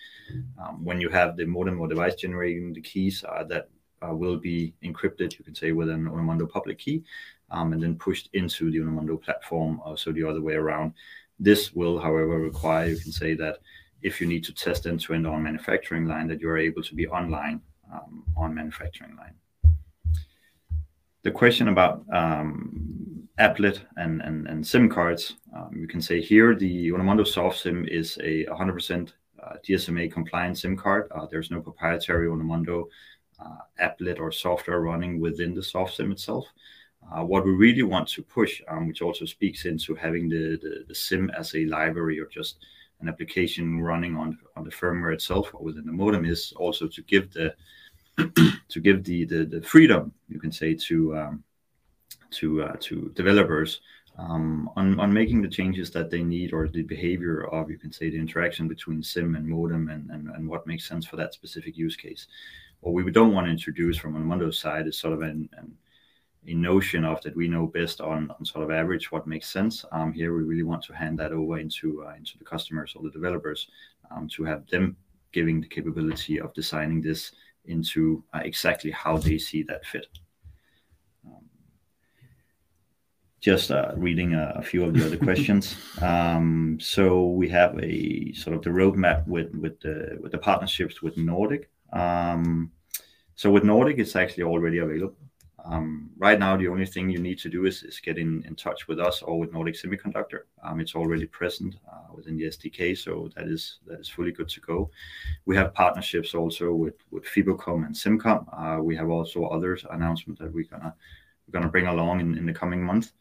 Um, 0.61 0.85
when 0.85 1.01
you 1.01 1.09
have 1.09 1.37
the 1.37 1.47
modem 1.47 1.81
or 1.81 1.89
device 1.89 2.15
generating 2.15 2.73
the 2.73 2.81
keys 2.81 3.25
uh, 3.29 3.45
that 3.45 3.69
uh, 4.07 4.15
will 4.15 4.37
be 4.37 4.75
encrypted, 4.85 5.39
you 5.39 5.45
can 5.45 5.55
say 5.55 5.73
with 5.73 5.89
an 5.89 6.07
Onomondo 6.07 6.49
public 6.49 6.79
key, 6.79 7.03
um, 7.51 7.73
and 7.73 7.83
then 7.83 7.97
pushed 7.97 8.29
into 8.33 8.71
the 8.71 8.79
Onomondo 8.79 9.21
platform. 9.21 9.81
Uh, 9.85 9.97
so 9.97 10.13
the 10.13 10.25
other 10.25 10.41
way 10.41 10.55
around. 10.55 10.93
This 11.41 11.73
will, 11.73 12.01
however, 12.01 12.39
require 12.39 12.89
you 12.89 12.97
can 12.97 13.13
say 13.13 13.35
that 13.35 13.59
if 14.03 14.21
you 14.21 14.27
need 14.27 14.45
to 14.45 14.53
test 14.53 14.87
end 14.87 15.01
to 15.01 15.15
end 15.15 15.27
on 15.27 15.43
manufacturing 15.43 16.07
line, 16.07 16.29
that 16.29 16.41
you 16.41 16.49
are 16.49 16.59
able 16.59 16.83
to 16.83 16.95
be 16.95 17.07
online 17.07 17.61
um, 17.93 18.25
on 18.37 18.55
manufacturing 18.55 19.17
line. 19.17 19.35
The 21.23 21.31
question 21.31 21.69
about 21.69 22.05
um, 22.13 23.18
applet 23.39 23.81
and, 23.97 24.21
and, 24.23 24.47
and 24.49 24.67
SIM 24.67 24.89
cards, 24.89 25.37
um, 25.57 25.71
you 25.75 25.87
can 25.87 26.01
say 26.01 26.21
here 26.21 26.55
the 26.55 26.91
Onomondo 26.91 27.27
Soft 27.27 27.59
SIM 27.59 27.87
is 27.87 28.19
a 28.19 28.45
100% 28.47 29.13
uh, 29.43 29.53
GSMA 29.67 30.13
compliant 30.13 30.59
SIM 30.59 30.77
card. 30.77 31.11
Uh, 31.15 31.27
there's 31.31 31.51
no 31.51 31.61
proprietary 31.61 32.29
Onomondo 32.29 32.85
uh, 33.41 33.57
applet 33.81 34.19
or 34.19 34.33
software 34.33 34.81
running 34.81 35.21
within 35.21 35.55
the 35.55 35.63
soft 35.63 35.95
SIM 35.95 36.11
itself. 36.11 36.47
Uh, 37.15 37.25
what 37.25 37.45
we 37.45 37.53
really 37.53 37.85
want 37.85 38.09
to 38.09 38.23
push, 38.23 38.61
um, 38.69 38.89
which 38.89 39.01
also 39.01 39.25
speaks 39.25 39.65
into 39.65 39.95
having 39.95 40.29
the, 40.29 40.59
the, 40.61 40.85
the, 40.89 40.95
SIM 40.95 41.31
as 41.31 41.55
a 41.55 41.65
library 41.67 42.19
or 42.19 42.27
just 42.27 42.59
an 43.01 43.09
application 43.09 43.81
running 43.81 44.17
on 44.17 44.37
on 44.57 44.65
the 44.65 44.71
firmware 44.71 45.15
itself 45.15 45.51
or 45.55 45.63
within 45.63 45.87
the 45.87 45.93
modem 45.93 46.25
is 46.25 46.53
also 46.57 46.89
to 46.89 47.01
give 47.03 47.33
the 47.33 47.55
to 48.69 48.81
give 48.81 49.05
the, 49.05 49.25
the, 49.25 49.45
the 49.45 49.63
freedom 49.63 50.13
you 50.29 50.41
can 50.41 50.51
say 50.51 50.75
to 50.75 51.17
um, 51.17 51.45
to 52.31 52.63
uh, 52.63 52.77
to 52.81 53.11
developers 53.15 53.81
um, 54.19 54.71
on 54.77 54.99
on 55.01 55.13
making 55.13 55.43
the 55.43 55.49
changes 55.49 55.91
that 55.93 56.11
they 56.11 56.23
need 56.23 56.53
or 56.53 56.69
the 56.69 56.83
behavior 56.83 57.47
of 57.49 57.71
you 57.71 57.79
can 57.79 57.93
say 57.93 58.11
the 58.11 58.19
interaction 58.19 58.69
between 58.69 59.03
sim 59.03 59.35
and 59.35 59.47
modem 59.47 59.89
and 59.89 60.11
and, 60.11 60.29
and 60.31 60.49
what 60.49 60.67
makes 60.67 60.87
sense 60.89 61.07
for 61.07 61.17
that 61.17 61.35
specific 61.35 61.77
use 61.77 61.97
case. 61.97 62.27
What 62.81 62.93
we 62.93 63.11
don't 63.11 63.33
want 63.33 63.47
to 63.47 63.51
introduce 63.51 63.97
from 63.97 64.15
Onomondo's 64.15 64.59
side 64.59 64.87
is 64.87 64.97
sort 64.97 65.15
of 65.15 65.23
an, 65.23 65.49
an 65.57 65.77
a 66.47 66.55
notion 66.55 67.05
of 67.05 67.21
that 67.23 67.37
we 67.37 67.49
know 67.49 67.67
best 67.67 68.01
on, 68.01 68.31
on 68.31 68.45
sort 68.45 68.65
of 68.65 68.71
average 68.71 69.13
what 69.13 69.27
makes 69.27 69.51
sense. 69.51 69.85
Um, 69.93 70.13
here 70.13 70.35
we 70.35 70.43
really 70.45 70.63
want 70.63 70.83
to 70.85 70.95
hand 70.95 71.19
that 71.19 71.33
over 71.33 71.59
into 71.59 72.05
uh, 72.07 72.15
into 72.15 72.39
the 72.39 72.45
customers 72.45 72.95
or 72.97 73.03
the 73.03 73.11
developers 73.11 73.69
um, 74.11 74.29
to 74.29 74.45
have 74.45 74.67
them 74.69 74.97
giving 75.33 75.61
the 75.61 75.69
capability 75.69 76.41
of 76.41 76.55
designing 76.55 77.03
this 77.03 77.33
into 77.67 78.25
uh, 78.35 78.41
exactly 78.43 78.91
how 78.91 79.19
they 79.19 79.37
see 79.37 79.63
that 79.65 79.85
fit. 79.85 80.07
Um, 81.27 81.45
just 83.41 83.71
uh, 83.71 83.93
reading 83.97 84.35
a, 84.35 84.55
a, 84.57 84.63
few 84.63 84.85
of 84.85 84.95
the 84.95 85.07
other 85.07 85.17
questions. 85.17 85.77
Um, 86.03 86.79
so 86.81 87.27
we 87.27 87.49
have 87.49 87.77
a 87.83 88.33
sort 88.33 88.55
of 88.57 88.63
the 88.63 88.71
roadmap 88.71 89.27
with 89.27 89.53
with 89.55 89.81
the 89.81 90.17
with 90.21 90.31
the 90.33 90.39
partnerships 90.39 91.03
with 91.03 91.17
Nordic. 91.17 91.71
Um, 91.93 92.71
so 93.35 93.51
with 93.51 93.65
Nordic, 93.65 93.99
it's 93.99 94.15
actually 94.15 94.45
already 94.45 94.79
available. 94.79 95.17
Um, 95.65 96.11
right 96.17 96.39
now, 96.39 96.57
the 96.57 96.69
only 96.69 96.87
thing 96.87 97.11
you 97.11 97.19
need 97.19 97.39
to 97.41 97.49
do 97.49 97.67
is, 97.67 97.83
is 97.83 98.01
get 98.01 98.17
in, 98.17 98.43
in 98.47 98.55
touch 98.55 98.89
with 98.89 98.99
us 99.01 99.23
or 99.23 99.39
with 99.39 99.53
Nordic 99.53 99.75
Semiconductor. 99.75 100.43
Um, 100.63 100.81
it's 100.81 100.95
already 100.95 101.27
present 101.27 101.77
uh, 101.93 102.15
within 102.15 102.37
the 102.37 102.45
SDK, 102.45 102.97
so 102.97 103.29
that 103.37 103.49
is 103.49 103.79
that 103.87 104.01
is 104.01 104.09
fully 104.09 104.33
good 104.33 104.49
to 104.51 104.61
go. 104.61 104.91
We 105.45 105.57
have 105.57 105.75
partnerships 105.75 106.35
also 106.35 106.73
with 106.73 106.95
with 107.11 107.25
Fibocom 107.25 107.85
and 107.85 107.95
Simcom. 107.95 108.47
Uh, 108.53 108.83
we 108.83 108.97
have 108.97 109.11
also 109.11 109.45
others 109.47 109.85
announcements 109.91 110.41
that 110.41 110.53
we're 110.53 110.65
gonna 110.65 110.95
we're 111.49 111.59
gonna 111.59 111.73
bring 111.73 111.87
along 111.87 112.21
in, 112.21 112.37
in 112.37 112.47
the 112.47 112.53
coming 112.53 112.85
month. 112.85 113.13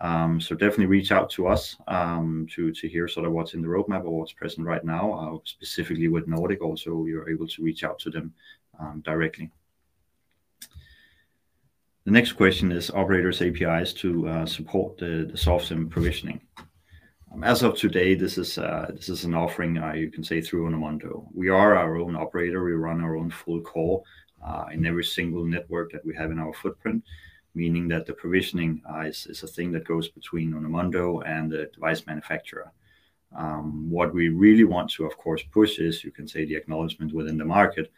Um, 0.00 0.40
so 0.40 0.54
definitely 0.54 0.86
reach 0.86 1.10
out 1.10 1.28
to 1.30 1.48
us 1.48 1.76
um, 1.88 2.46
to 2.54 2.72
to 2.72 2.88
hear 2.88 3.08
sort 3.08 3.26
of 3.26 3.32
what's 3.32 3.54
in 3.54 3.62
the 3.62 3.68
roadmap 3.68 4.04
or 4.04 4.18
what's 4.18 4.32
present 4.32 4.66
right 4.66 4.84
now. 4.84 5.12
Uh, 5.12 5.38
specifically 5.44 6.08
with 6.08 6.28
Nordic, 6.28 6.62
also 6.62 7.04
you're 7.04 7.30
able 7.30 7.48
to 7.48 7.62
reach 7.62 7.82
out 7.84 7.98
to 8.00 8.10
them 8.10 8.32
um, 8.78 9.02
directly. 9.04 9.50
The 12.04 12.12
next 12.12 12.32
question 12.32 12.72
is 12.72 12.90
operators 12.90 13.42
APIs 13.42 13.92
to 13.94 14.28
uh, 14.28 14.46
support 14.46 14.96
the, 14.96 15.28
the 15.30 15.36
soft 15.36 15.66
SIM 15.66 15.90
provisioning. 15.90 16.40
Um, 17.32 17.44
as 17.44 17.62
of 17.62 17.76
today, 17.76 18.14
this 18.14 18.38
is 18.38 18.56
uh, 18.56 18.90
this 18.94 19.08
is 19.08 19.24
an 19.24 19.34
offering 19.34 19.76
uh, 19.78 19.92
you 19.92 20.10
can 20.10 20.24
say 20.24 20.40
through 20.40 20.70
Onomondo. 20.70 21.26
We 21.34 21.48
are 21.48 21.76
our 21.76 21.98
own 21.98 22.16
operator. 22.16 22.64
We 22.64 22.72
run 22.72 23.02
our 23.02 23.16
own 23.16 23.30
full 23.30 23.60
core 23.60 24.02
uh, 24.42 24.66
in 24.72 24.86
every 24.86 25.04
single 25.04 25.44
network 25.44 25.92
that 25.92 26.04
we 26.04 26.14
have 26.14 26.30
in 26.30 26.38
our 26.38 26.54
footprint, 26.54 27.04
meaning 27.54 27.88
that 27.88 28.06
the 28.06 28.12
provisioning 28.12 28.82
uh, 28.90 29.00
is, 29.00 29.42
a 29.42 29.46
thing 29.46 29.72
that 29.72 29.86
goes 29.86 30.08
between 30.08 30.52
Onomondo 30.52 31.26
and 31.26 31.50
the 31.50 31.70
device 31.74 32.06
manufacturer. 32.06 32.72
Um, 33.36 33.90
what 33.90 34.14
we 34.14 34.28
really 34.28 34.64
want 34.64 34.90
to, 34.92 35.04
of 35.04 35.16
course, 35.18 35.42
push 35.52 35.78
is 35.78 36.04
you 36.04 36.10
can 36.10 36.26
say 36.26 36.44
the 36.44 36.56
acknowledgement 36.56 37.12
within 37.12 37.36
the 37.36 37.44
market 37.44 37.90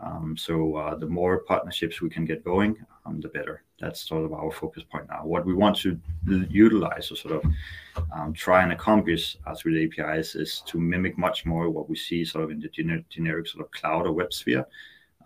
um, 0.00 0.36
so 0.36 0.76
uh, 0.76 0.94
the 0.96 1.06
more 1.06 1.38
partnerships 1.38 2.00
we 2.00 2.10
can 2.10 2.24
get 2.24 2.44
going, 2.44 2.76
um, 3.06 3.20
the 3.20 3.28
better. 3.28 3.62
That's 3.80 4.00
sort 4.00 4.24
of 4.24 4.32
our 4.32 4.50
focus 4.50 4.82
point 4.82 5.08
now. 5.08 5.24
What 5.24 5.46
we 5.46 5.54
want 5.54 5.76
to 5.78 5.98
utilize 6.26 7.12
or 7.12 7.16
sort 7.16 7.44
of 7.44 8.34
try 8.34 8.62
and 8.62 8.72
accomplish 8.72 9.36
uh, 9.46 9.54
through 9.54 9.74
the 9.74 9.84
APIs 9.84 10.34
is 10.34 10.62
to 10.66 10.80
mimic 10.80 11.16
much 11.16 11.46
more 11.46 11.70
what 11.70 11.88
we 11.88 11.96
see 11.96 12.24
sort 12.24 12.44
of 12.44 12.50
in 12.50 12.60
the 12.60 12.68
gener- 12.68 13.04
generic 13.08 13.46
sort 13.46 13.64
of 13.64 13.70
cloud 13.70 14.06
or 14.06 14.12
web 14.12 14.32
sphere. 14.32 14.66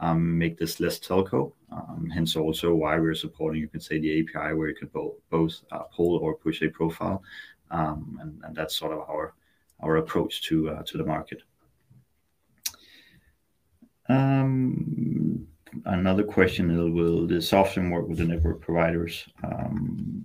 Um, 0.00 0.38
make 0.38 0.58
this 0.58 0.78
less 0.78 0.98
telco. 1.00 1.52
Um, 1.72 2.08
hence, 2.14 2.36
also 2.36 2.72
why 2.74 2.98
we're 2.98 3.14
supporting, 3.14 3.60
you 3.60 3.68
can 3.68 3.80
say, 3.80 3.98
the 3.98 4.20
API 4.20 4.54
where 4.54 4.68
you 4.68 4.74
can 4.74 4.88
bo- 4.88 5.16
both 5.28 5.62
uh, 5.72 5.80
pull 5.94 6.18
or 6.18 6.34
push 6.34 6.62
a 6.62 6.68
profile, 6.68 7.22
um, 7.70 8.18
and, 8.22 8.40
and, 8.44 8.56
that's 8.56 8.76
sort 8.76 8.92
of 8.92 9.00
our 9.00 9.34
our 9.80 9.96
approach 9.96 10.42
to 10.42 10.70
uh, 10.70 10.82
to 10.84 10.98
the 10.98 11.04
market. 11.04 11.42
Um, 14.08 15.46
another 15.84 16.24
question 16.24 16.70
is, 16.70 16.90
will 16.92 17.26
the 17.26 17.42
soft 17.42 17.74
SIM 17.74 17.90
work 17.90 18.08
with 18.08 18.18
the 18.18 18.24
network 18.24 18.60
providers? 18.60 19.26
Um, 19.42 20.24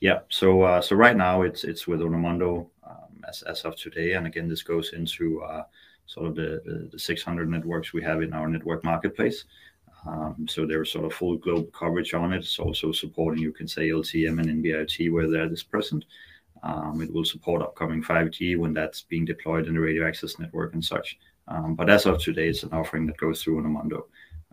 yeah, 0.00 0.20
so 0.30 0.62
uh, 0.62 0.80
so 0.80 0.96
right 0.96 1.16
now 1.16 1.42
it's 1.42 1.64
it's 1.64 1.86
with 1.86 2.00
Onomondo 2.00 2.68
um, 2.88 3.24
as, 3.28 3.42
as 3.42 3.62
of 3.62 3.76
today, 3.76 4.12
and 4.14 4.26
again 4.26 4.48
this 4.48 4.62
goes 4.62 4.92
into 4.94 5.42
uh, 5.42 5.64
sort 6.10 6.26
of 6.26 6.34
the, 6.34 6.60
the, 6.64 6.88
the 6.90 6.98
600 6.98 7.48
networks 7.48 7.92
we 7.92 8.02
have 8.02 8.20
in 8.20 8.32
our 8.32 8.48
network 8.48 8.82
marketplace. 8.82 9.44
Um, 10.08 10.46
so 10.48 10.66
there's 10.66 10.90
sort 10.90 11.04
of 11.04 11.12
full 11.12 11.36
global 11.36 11.70
coverage 11.70 12.14
on 12.14 12.32
it. 12.32 12.38
It's 12.38 12.58
also 12.58 12.90
supporting, 12.90 13.40
you 13.40 13.52
can 13.52 13.68
say, 13.68 13.90
LTE-M 13.90 14.40
and 14.40 14.64
NB-IoT 14.64 15.12
where 15.12 15.28
that 15.28 15.52
is 15.52 15.62
present. 15.62 16.04
Um, 16.64 17.00
it 17.00 17.12
will 17.12 17.24
support 17.24 17.62
upcoming 17.62 18.02
5G 18.02 18.58
when 18.58 18.74
that's 18.74 19.02
being 19.02 19.24
deployed 19.24 19.68
in 19.68 19.74
the 19.74 19.80
radio 19.80 20.06
access 20.06 20.36
network 20.40 20.74
and 20.74 20.84
such. 20.84 21.16
Um, 21.46 21.76
but 21.76 21.88
as 21.88 22.06
of 22.06 22.20
today, 22.20 22.48
it's 22.48 22.64
an 22.64 22.72
offering 22.72 23.06
that 23.06 23.16
goes 23.16 23.42
through 23.42 23.62
Onomondo. 23.62 24.02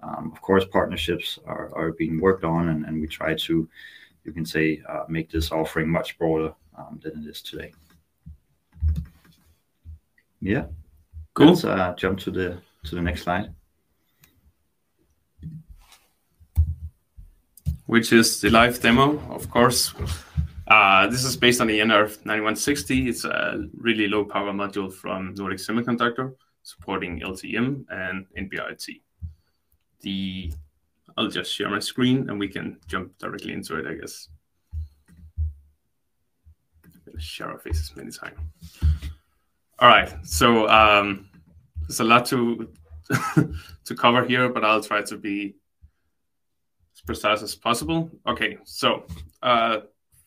Um, 0.03 0.31
of 0.31 0.39
course, 0.41 0.63
partnerships 0.63 1.39
are, 1.47 1.75
are 1.75 1.91
being 1.91 2.21
worked 2.21 2.43
on, 2.43 2.69
and, 2.69 2.85
and 2.85 3.01
we 3.01 3.07
try 3.07 3.33
to, 3.33 3.67
you 4.25 4.31
can 4.31 4.45
say, 4.45 4.83
uh, 4.87 5.05
make 5.09 5.31
this 5.31 5.51
offering 5.51 5.89
much 5.89 6.19
broader 6.19 6.53
um, 6.77 6.99
than 7.01 7.23
it 7.23 7.27
is 7.27 7.41
today. 7.41 7.73
Yeah. 10.39 10.65
Cool. 11.37 11.49
Let's 11.49 11.65
uh, 11.65 11.93
jump 11.95 12.17
to 12.21 12.31
the 12.31 12.57
to 12.85 12.95
the 12.95 13.01
next 13.01 13.21
slide. 13.21 13.53
Which 17.85 18.11
is 18.11 18.41
the 18.41 18.49
live 18.49 18.81
demo, 18.81 19.19
of 19.29 19.47
course. 19.51 19.93
Uh, 20.67 21.05
this 21.05 21.23
is 21.23 21.37
based 21.37 21.61
on 21.61 21.67
the 21.67 21.79
NRF 21.79 22.25
9160. 22.25 23.07
It's 23.07 23.23
a 23.23 23.69
really 23.77 24.07
low 24.07 24.25
power 24.25 24.51
module 24.51 24.91
from 24.91 25.35
Nordic 25.35 25.59
Semiconductor 25.59 26.33
supporting 26.63 27.19
LTE-M 27.19 27.85
and 27.91 28.25
NB-IoT. 28.35 29.01
The 30.01 30.51
I'll 31.17 31.29
just 31.29 31.53
share 31.53 31.69
my 31.69 31.79
screen 31.79 32.31
and 32.31 32.39
we 32.39 32.47
can 32.47 32.79
jump 32.87 33.15
directly 33.19 33.53
into 33.53 33.77
it, 33.77 33.85
I 33.85 33.93
guess. 33.93 34.29
Share 37.19 37.51
our 37.51 37.59
faces 37.59 37.95
many 37.95 38.09
times. 38.09 38.39
All 39.79 39.87
right, 39.87 40.11
so 40.23 40.67
um, 40.69 41.29
there's 41.81 41.99
a 41.99 42.03
lot 42.03 42.25
to 42.27 42.67
to 43.85 43.95
cover 43.95 44.25
here, 44.25 44.49
but 44.49 44.65
I'll 44.65 44.81
try 44.81 45.03
to 45.03 45.17
be 45.17 45.55
as 46.95 47.01
precise 47.01 47.43
as 47.43 47.53
possible. 47.53 48.09
Okay, 48.25 48.57
so 48.65 49.05
uh, 49.43 49.81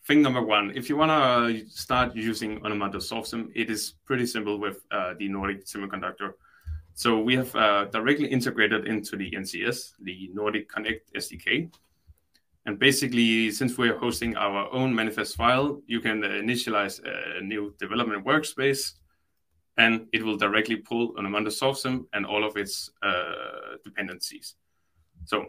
thing 0.07 0.21
number 0.21 0.41
one, 0.41 0.71
if 0.73 0.87
you 0.87 0.95
want 0.95 1.11
to 1.11 1.69
start 1.69 2.15
using 2.15 2.61
Onomondo 2.61 2.95
SoftSim, 2.95 3.51
it 3.53 3.69
is 3.69 3.95
pretty 4.05 4.25
simple 4.25 4.57
with 4.57 4.85
uh, 4.89 5.15
the 5.19 5.27
Nordic 5.27 5.65
Semiconductor. 5.65 6.31
So 6.93 7.19
we 7.19 7.35
have 7.35 7.53
uh, 7.53 7.85
directly 7.91 8.27
integrated 8.27 8.87
into 8.87 9.17
the 9.17 9.31
NCS, 9.31 9.95
the 10.01 10.29
Nordic 10.33 10.69
Connect 10.69 11.13
SDK. 11.13 11.69
And 12.65 12.79
basically, 12.79 13.51
since 13.51 13.77
we're 13.77 13.97
hosting 13.97 14.37
our 14.37 14.71
own 14.71 14.95
manifest 14.95 15.35
file, 15.35 15.81
you 15.87 15.99
can 15.99 16.21
initialize 16.21 17.01
a 17.03 17.41
new 17.41 17.75
development 17.79 18.25
workspace, 18.25 18.93
and 19.77 20.07
it 20.11 20.23
will 20.23 20.37
directly 20.37 20.75
pull 20.75 21.13
Onomondo 21.13 21.47
SoftSim 21.47 22.05
and 22.13 22.25
all 22.25 22.43
of 22.43 22.57
its 22.57 22.91
uh, 23.01 23.77
dependencies. 23.83 24.55
So 25.25 25.45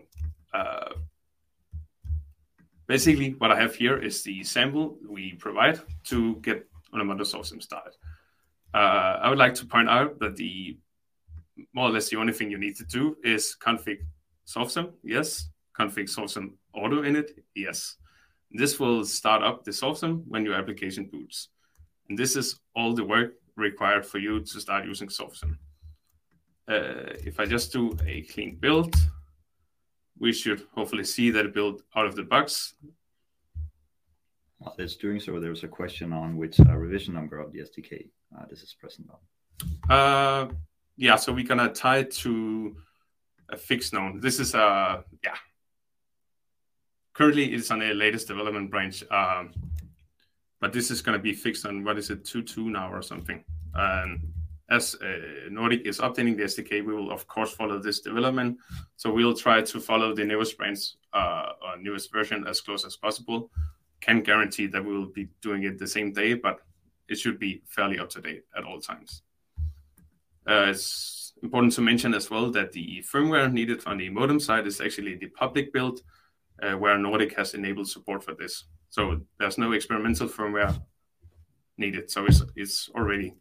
uh, 0.54 0.92
basically 2.86 3.30
what 3.38 3.50
I 3.50 3.60
have 3.60 3.74
here 3.74 3.98
is 3.98 4.22
the 4.22 4.44
sample 4.44 4.96
we 5.08 5.34
provide 5.34 5.80
to 6.04 6.36
get 6.36 6.66
Onomondo 6.94 7.22
SoftSim 7.22 7.62
started. 7.62 7.94
Uh, 8.74 9.18
I 9.22 9.28
would 9.28 9.38
like 9.38 9.54
to 9.54 9.66
point 9.66 9.88
out 9.88 10.18
that 10.20 10.36
the 10.36 10.78
more 11.74 11.88
or 11.88 11.92
less 11.92 12.08
the 12.08 12.16
only 12.16 12.32
thing 12.32 12.50
you 12.50 12.58
need 12.58 12.76
to 12.76 12.84
do 12.84 13.16
is 13.22 13.56
config 13.60 13.98
SoftSim, 14.46 14.92
yes. 15.02 15.48
Config 15.78 16.08
SoftSim 16.10 16.52
auto 16.74 17.02
init, 17.02 17.30
yes. 17.54 17.96
This 18.50 18.78
will 18.78 19.04
start 19.04 19.42
up 19.42 19.64
the 19.64 19.70
SoftSim 19.70 20.24
when 20.26 20.44
your 20.44 20.54
application 20.54 21.06
boots. 21.06 21.48
And 22.08 22.18
this 22.18 22.36
is 22.36 22.60
all 22.76 22.94
the 22.94 23.04
work 23.04 23.34
required 23.56 24.06
for 24.06 24.18
you 24.18 24.40
to 24.40 24.60
start 24.60 24.84
using 24.84 25.08
SoftSim. 25.08 25.56
Uh, 26.68 27.14
if 27.24 27.40
I 27.40 27.44
just 27.46 27.72
do 27.72 27.96
a 28.06 28.22
clean 28.22 28.56
build, 28.56 28.94
we 30.18 30.32
should 30.32 30.62
hopefully 30.74 31.04
see 31.04 31.30
that 31.30 31.52
build 31.52 31.82
out 31.96 32.06
of 32.06 32.14
the 32.14 32.22
box. 32.22 32.74
While 34.58 34.76
it's 34.78 34.96
doing 34.96 35.18
so, 35.18 35.40
there's 35.40 35.64
a 35.64 35.68
question 35.68 36.12
on 36.12 36.36
which 36.36 36.60
uh, 36.60 36.76
revision 36.76 37.14
number 37.14 37.38
of 37.38 37.52
the 37.52 37.60
SDK 37.60 38.08
uh, 38.38 38.44
this 38.48 38.62
is 38.62 38.74
present 38.74 39.08
on. 39.10 39.90
Uh, 39.90 40.48
yeah, 40.96 41.16
so 41.16 41.32
we're 41.32 41.46
gonna 41.46 41.68
tie 41.68 41.98
it 41.98 42.10
to 42.12 42.76
a 43.50 43.56
fixed 43.56 43.92
node. 43.92 44.22
This 44.22 44.40
is 44.40 44.54
a 44.54 44.62
uh, 44.62 45.02
yeah. 45.22 45.36
Currently, 47.14 47.52
it's 47.52 47.70
on 47.70 47.80
the 47.80 47.92
latest 47.92 48.26
development 48.28 48.70
branch, 48.70 49.04
um, 49.10 49.52
but 50.62 50.72
this 50.72 50.92
is 50.92 51.02
gonna 51.02 51.18
be 51.18 51.34
fixed 51.34 51.66
on 51.66 51.82
what 51.82 51.98
is 51.98 52.08
it 52.08 52.24
two 52.24 52.40
two 52.40 52.70
now 52.70 52.90
or 52.90 53.02
something. 53.02 53.44
As 54.70 54.94
uh, 54.94 55.50
Nordic 55.50 55.82
is 55.84 55.98
updating 55.98 56.34
the 56.34 56.44
SDK, 56.44 56.86
we 56.86 56.94
will 56.94 57.10
of 57.10 57.26
course 57.26 57.52
follow 57.52 57.78
this 57.78 58.00
development. 58.00 58.56
So 58.96 59.12
we'll 59.12 59.36
try 59.36 59.60
to 59.60 59.80
follow 59.80 60.14
the 60.14 60.24
newest 60.24 60.56
branch 60.56 60.78
uh, 61.12 61.52
or 61.62 61.76
newest 61.78 62.10
version 62.10 62.46
as 62.46 62.62
close 62.62 62.86
as 62.86 62.96
possible. 62.96 63.50
Can 64.00 64.22
guarantee 64.22 64.68
that 64.68 64.82
we 64.82 64.96
will 64.96 65.12
be 65.20 65.28
doing 65.42 65.64
it 65.64 65.78
the 65.78 65.86
same 65.86 66.12
day, 66.12 66.32
but 66.34 66.60
it 67.08 67.18
should 67.18 67.38
be 67.38 67.62
fairly 67.66 67.98
up 67.98 68.08
to 68.10 68.22
date 68.22 68.44
at 68.56 68.64
all 68.64 68.80
times. 68.80 69.22
Uh, 70.48 70.66
it's 70.70 71.34
important 71.42 71.74
to 71.74 71.82
mention 71.82 72.14
as 72.14 72.30
well 72.30 72.50
that 72.52 72.72
the 72.72 73.04
firmware 73.12 73.52
needed 73.52 73.82
on 73.84 73.98
the 73.98 74.08
modem 74.08 74.40
side 74.40 74.66
is 74.66 74.80
actually 74.80 75.16
the 75.16 75.28
public 75.28 75.72
build, 75.72 76.00
uh, 76.62 76.72
where 76.72 76.96
Nordic 76.96 77.36
has 77.36 77.52
enabled 77.52 77.88
support 77.90 78.24
for 78.24 78.34
this. 78.34 78.64
So 78.92 79.22
there's 79.38 79.56
no 79.56 79.72
experimental 79.72 80.28
firmware 80.28 80.78
needed. 81.78 82.10
So 82.10 82.26
it's, 82.26 82.42
it's 82.56 82.90
already 82.90 83.32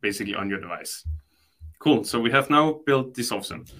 basically 0.00 0.34
on 0.34 0.50
your 0.50 0.58
device. 0.58 1.06
Cool. 1.78 2.02
So 2.02 2.18
we 2.18 2.32
have 2.32 2.50
now 2.50 2.80
built 2.84 3.14
this 3.14 3.30
SoftSim. 3.30 3.70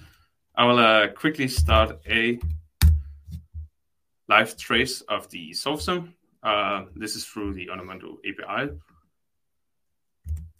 I 0.55 0.65
will 0.65 0.79
uh, 0.79 1.09
quickly 1.09 1.49
start 1.49 1.99
a 2.09 2.39
live 4.29 4.55
trace 4.55 5.01
of 5.09 5.29
the 5.29 5.51
SoftSim. 5.51 6.13
Uh, 6.41 6.85
this 6.95 7.17
is 7.17 7.25
through 7.25 7.53
the 7.53 7.67
Onomondo 7.67 8.15
API. 8.25 8.71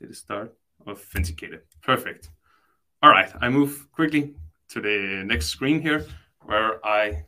Did 0.01 0.09
it 0.09 0.15
start? 0.17 0.53
Authenticated. 0.85 1.61
Perfect. 1.81 2.31
All 3.01 3.11
right. 3.11 3.31
I 3.39 3.47
move 3.47 3.87
quickly 3.93 4.35
to 4.71 4.81
the 4.81 5.23
next 5.25 5.45
screen 5.45 5.81
here 5.81 6.05
where 6.41 6.85
I 6.85 7.23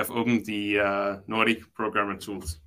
have 0.00 0.10
opened 0.10 0.46
the 0.46 0.80
uh, 0.80 1.16
Nordic 1.26 1.60
programmer 1.74 2.16
tools. 2.16 2.58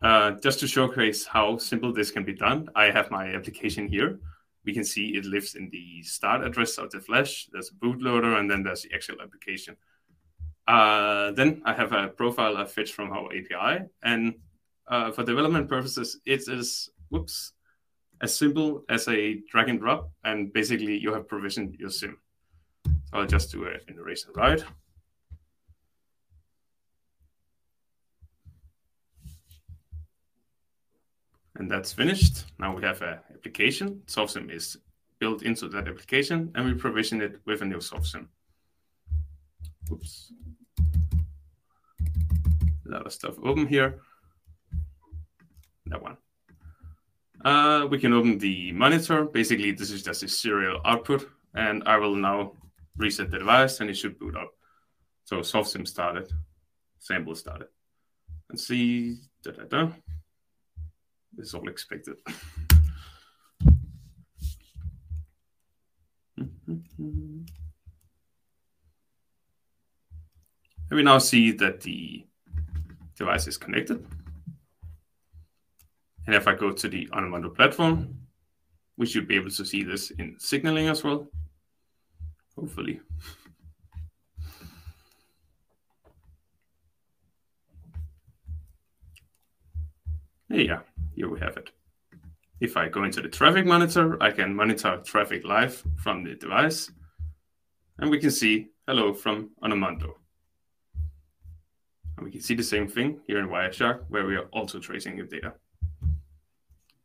Uh, 0.00 0.30
just 0.46 0.60
to 0.60 0.66
showcase 0.68 1.26
how 1.26 1.58
simple 1.58 1.92
this 1.92 2.10
can 2.12 2.24
be 2.24 2.34
done, 2.46 2.68
I 2.76 2.84
have 2.96 3.10
my 3.10 3.34
application 3.34 3.88
here. 3.88 4.20
We 4.64 4.72
can 4.72 4.84
see 4.84 5.16
it 5.18 5.24
lives 5.24 5.56
in 5.56 5.70
the 5.70 6.02
start 6.02 6.44
address 6.46 6.78
of 6.78 6.90
the 6.92 7.00
Flash. 7.00 7.48
There's 7.52 7.70
a 7.70 7.78
bootloader, 7.84 8.38
and 8.38 8.48
then 8.50 8.62
there's 8.62 8.82
the 8.82 8.94
actual 8.94 9.20
application. 9.20 9.76
Uh, 10.68 11.32
then 11.32 11.62
I 11.64 11.72
have 11.74 11.92
a 11.92 12.08
profile 12.08 12.56
I 12.56 12.64
fetch 12.66 12.92
from 12.92 13.10
our 13.10 13.28
API, 13.38 13.86
and 14.02 14.34
uh, 14.86 15.10
for 15.10 15.24
development 15.24 15.68
purposes, 15.68 16.20
it 16.24 16.42
is 16.46 16.90
whoops 17.10 17.54
as 18.20 18.34
simple 18.34 18.84
as 18.88 19.08
a 19.08 19.40
drag 19.50 19.68
and 19.68 19.80
drop, 19.80 20.10
and 20.22 20.52
basically 20.52 20.96
you 20.96 21.12
have 21.12 21.26
provisioned 21.26 21.74
your 21.80 21.90
sim. 21.90 22.18
So 22.86 23.18
I'll 23.18 23.26
just 23.26 23.50
do 23.50 23.64
an 23.64 23.96
erase 23.96 24.26
and 24.26 24.36
write. 24.36 24.62
And 31.58 31.70
that's 31.70 31.92
finished. 31.92 32.46
Now 32.58 32.74
we 32.74 32.82
have 32.82 33.02
an 33.02 33.18
application. 33.34 34.02
SoftSim 34.06 34.50
is 34.50 34.78
built 35.18 35.42
into 35.42 35.68
that 35.68 35.88
application, 35.88 36.52
and 36.54 36.64
we 36.64 36.74
provision 36.74 37.20
it 37.20 37.40
with 37.44 37.62
a 37.62 37.64
new 37.64 37.78
SoftSim. 37.78 38.26
Oops. 39.90 40.32
A 42.86 42.90
lot 42.90 43.06
of 43.06 43.12
stuff 43.12 43.34
open 43.44 43.66
here. 43.66 44.00
That 45.86 46.02
one. 46.02 46.16
Uh, 47.44 47.86
we 47.90 47.98
can 47.98 48.12
open 48.12 48.38
the 48.38 48.72
monitor. 48.72 49.24
Basically, 49.24 49.72
this 49.72 49.90
is 49.90 50.02
just 50.02 50.22
a 50.22 50.28
serial 50.28 50.80
output, 50.84 51.28
and 51.54 51.82
I 51.86 51.96
will 51.96 52.14
now 52.14 52.52
reset 52.96 53.30
the 53.30 53.38
device, 53.38 53.80
and 53.80 53.90
it 53.90 53.94
should 53.94 54.18
boot 54.18 54.36
up. 54.36 54.52
So 55.24 55.40
SoftSim 55.40 55.86
started, 55.86 56.32
sample 56.98 57.34
started. 57.34 57.68
Let's 58.48 58.66
see. 58.66 59.18
Da, 59.42 59.52
da, 59.52 59.64
da. 59.64 59.92
This 61.38 61.48
is 61.48 61.54
all 61.54 61.68
expected. 61.68 62.16
and 66.66 67.46
we 70.90 71.04
now 71.04 71.18
see 71.18 71.52
that 71.52 71.80
the 71.82 72.26
device 73.16 73.46
is 73.46 73.56
connected. 73.56 74.04
And 76.26 76.34
if 76.34 76.48
I 76.48 76.54
go 76.54 76.72
to 76.72 76.88
the 76.88 77.06
Onomondo 77.12 77.54
platform, 77.54 78.18
we 78.96 79.06
should 79.06 79.28
be 79.28 79.36
able 79.36 79.50
to 79.50 79.64
see 79.64 79.84
this 79.84 80.10
in 80.10 80.34
signaling 80.40 80.88
as 80.88 81.04
well. 81.04 81.28
Hopefully. 82.56 83.00
Yeah, 90.48 90.80
here 91.18 91.28
we 91.28 91.40
have 91.40 91.56
it. 91.56 91.70
If 92.60 92.76
I 92.76 92.88
go 92.88 93.02
into 93.02 93.20
the 93.20 93.28
traffic 93.28 93.66
monitor, 93.66 94.22
I 94.22 94.30
can 94.30 94.54
monitor 94.54 95.00
traffic 95.04 95.44
live 95.44 95.82
from 95.96 96.22
the 96.22 96.34
device. 96.34 96.92
And 97.98 98.08
we 98.08 98.20
can 98.20 98.30
see 98.30 98.68
hello 98.86 99.12
from 99.12 99.50
Onomondo. 99.60 100.14
And 102.16 102.24
we 102.24 102.30
can 102.30 102.40
see 102.40 102.54
the 102.54 102.62
same 102.62 102.86
thing 102.86 103.20
here 103.26 103.40
in 103.40 103.48
Wireshark, 103.48 104.04
where 104.08 104.26
we 104.26 104.36
are 104.36 104.46
also 104.52 104.78
tracing 104.78 105.16
the 105.16 105.24
data. 105.24 105.54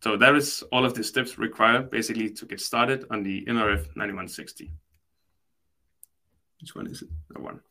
So 0.03 0.15
that 0.17 0.35
is 0.35 0.63
all 0.71 0.85
of 0.85 0.93
the 0.93 1.03
steps 1.03 1.39
required 1.39 1.89
basically 1.89 2.29
to 2.29 2.45
get 2.45 2.61
started 2.61 3.05
on 3.09 3.23
the 3.23 3.43
NRF 3.45 3.95
9160. 3.95 4.71
Which 6.61 6.75
one 6.75 6.85
is 6.87 7.01
it? 7.01 7.09
The 7.29 7.41
one. 7.41 7.61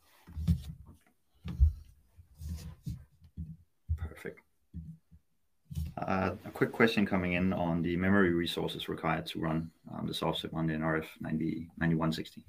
Perfect. 3.97 4.41
Uh, 5.92 5.92
a 6.07 6.51
quick 6.53 6.73
question 6.73 7.07
coming 7.07 7.35
in 7.35 7.53
on 7.53 7.83
the 7.83 7.97
memory 7.97 8.33
resources 8.33 8.89
required 8.89 9.27
to 9.27 9.41
run 9.41 9.71
um, 9.93 10.07
the 10.07 10.13
SoftSim 10.13 10.55
on 10.55 10.67
the 10.67 10.75
NRF 10.75 11.07
90, 11.21 11.71
9160. 11.79 12.45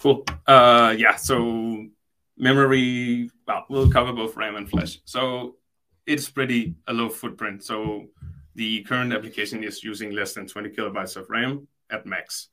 Cool. 0.00 0.24
Uh, 0.46 0.94
yeah, 0.96 1.16
so 1.16 1.86
memory, 2.36 3.30
well, 3.46 3.64
we'll 3.68 3.90
cover 3.90 4.12
both 4.12 4.36
RAM 4.36 4.56
and 4.56 4.68
flash. 4.68 5.00
So 5.04 5.56
it's 6.06 6.28
pretty 6.28 6.74
a 6.86 6.92
low 6.92 7.08
footprint. 7.08 7.64
So 7.64 8.06
the 8.54 8.82
current 8.82 9.12
application 9.12 9.62
is 9.62 9.84
using 9.84 10.12
less 10.12 10.34
than 10.34 10.46
20 10.46 10.70
kilobytes 10.70 11.16
of 11.16 11.28
RAM 11.30 11.68
at 11.90 12.06
max. 12.06 12.48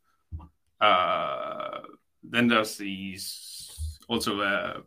Uh, 0.80 1.80
then 2.24 2.48
there's 2.48 2.78
these 2.78 4.00
also 4.08 4.42
uh, 4.42 4.82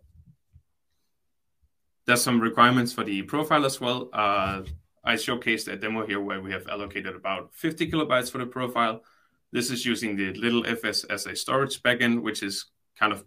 there's 2.06 2.22
some 2.22 2.40
requirements 2.40 2.92
for 2.92 3.04
the 3.04 3.22
profile 3.22 3.64
as 3.64 3.80
well. 3.80 4.08
Uh, 4.12 4.62
I 5.08 5.14
showcased 5.14 5.72
a 5.72 5.76
demo 5.76 6.06
here 6.06 6.20
where 6.20 6.42
we 6.42 6.52
have 6.52 6.68
allocated 6.68 7.16
about 7.16 7.54
50 7.54 7.90
kilobytes 7.90 8.30
for 8.30 8.36
the 8.36 8.44
profile. 8.44 9.02
This 9.50 9.70
is 9.70 9.86
using 9.86 10.16
the 10.16 10.34
LittleFS 10.34 11.06
as 11.08 11.24
a 11.24 11.34
storage 11.34 11.82
backend, 11.82 12.20
which 12.20 12.42
is 12.42 12.66
kind 12.98 13.14
of 13.14 13.24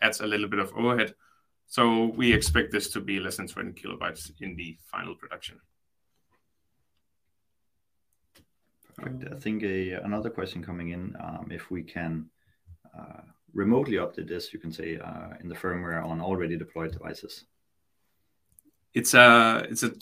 adds 0.00 0.20
a 0.20 0.26
little 0.26 0.48
bit 0.48 0.58
of 0.58 0.72
overhead. 0.74 1.14
So 1.66 2.06
we 2.16 2.32
expect 2.32 2.72
this 2.72 2.88
to 2.92 3.00
be 3.00 3.20
less 3.20 3.36
than 3.36 3.46
20 3.46 3.72
kilobytes 3.72 4.32
in 4.40 4.56
the 4.56 4.78
final 4.90 5.14
production. 5.14 5.60
Perfect. 8.96 9.34
I 9.34 9.38
think 9.38 9.62
a, 9.64 9.92
another 10.04 10.30
question 10.30 10.64
coming 10.64 10.88
in, 10.92 11.14
um, 11.20 11.48
if 11.50 11.70
we 11.70 11.82
can 11.82 12.30
uh, 12.98 13.20
remotely 13.52 13.96
update 13.96 14.28
this, 14.28 14.54
you 14.54 14.58
can 14.58 14.72
say 14.72 14.98
uh, 14.98 15.34
in 15.42 15.48
the 15.50 15.54
firmware 15.54 16.02
on 16.02 16.22
already 16.22 16.56
deployed 16.56 16.92
devices. 16.92 17.44
It's 18.94 19.12
a, 19.12 19.66
it's 19.68 19.82
a, 19.82 19.92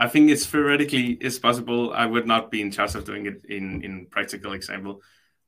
I 0.00 0.08
think 0.08 0.30
it's 0.30 0.46
theoretically 0.46 1.18
is 1.20 1.38
possible. 1.38 1.92
I 1.92 2.06
would 2.06 2.26
not 2.26 2.50
be 2.50 2.62
in 2.62 2.70
charge 2.70 2.94
of 2.94 3.04
doing 3.04 3.26
it 3.26 3.44
in 3.44 3.84
in 3.84 4.06
practical 4.06 4.54
example. 4.54 5.02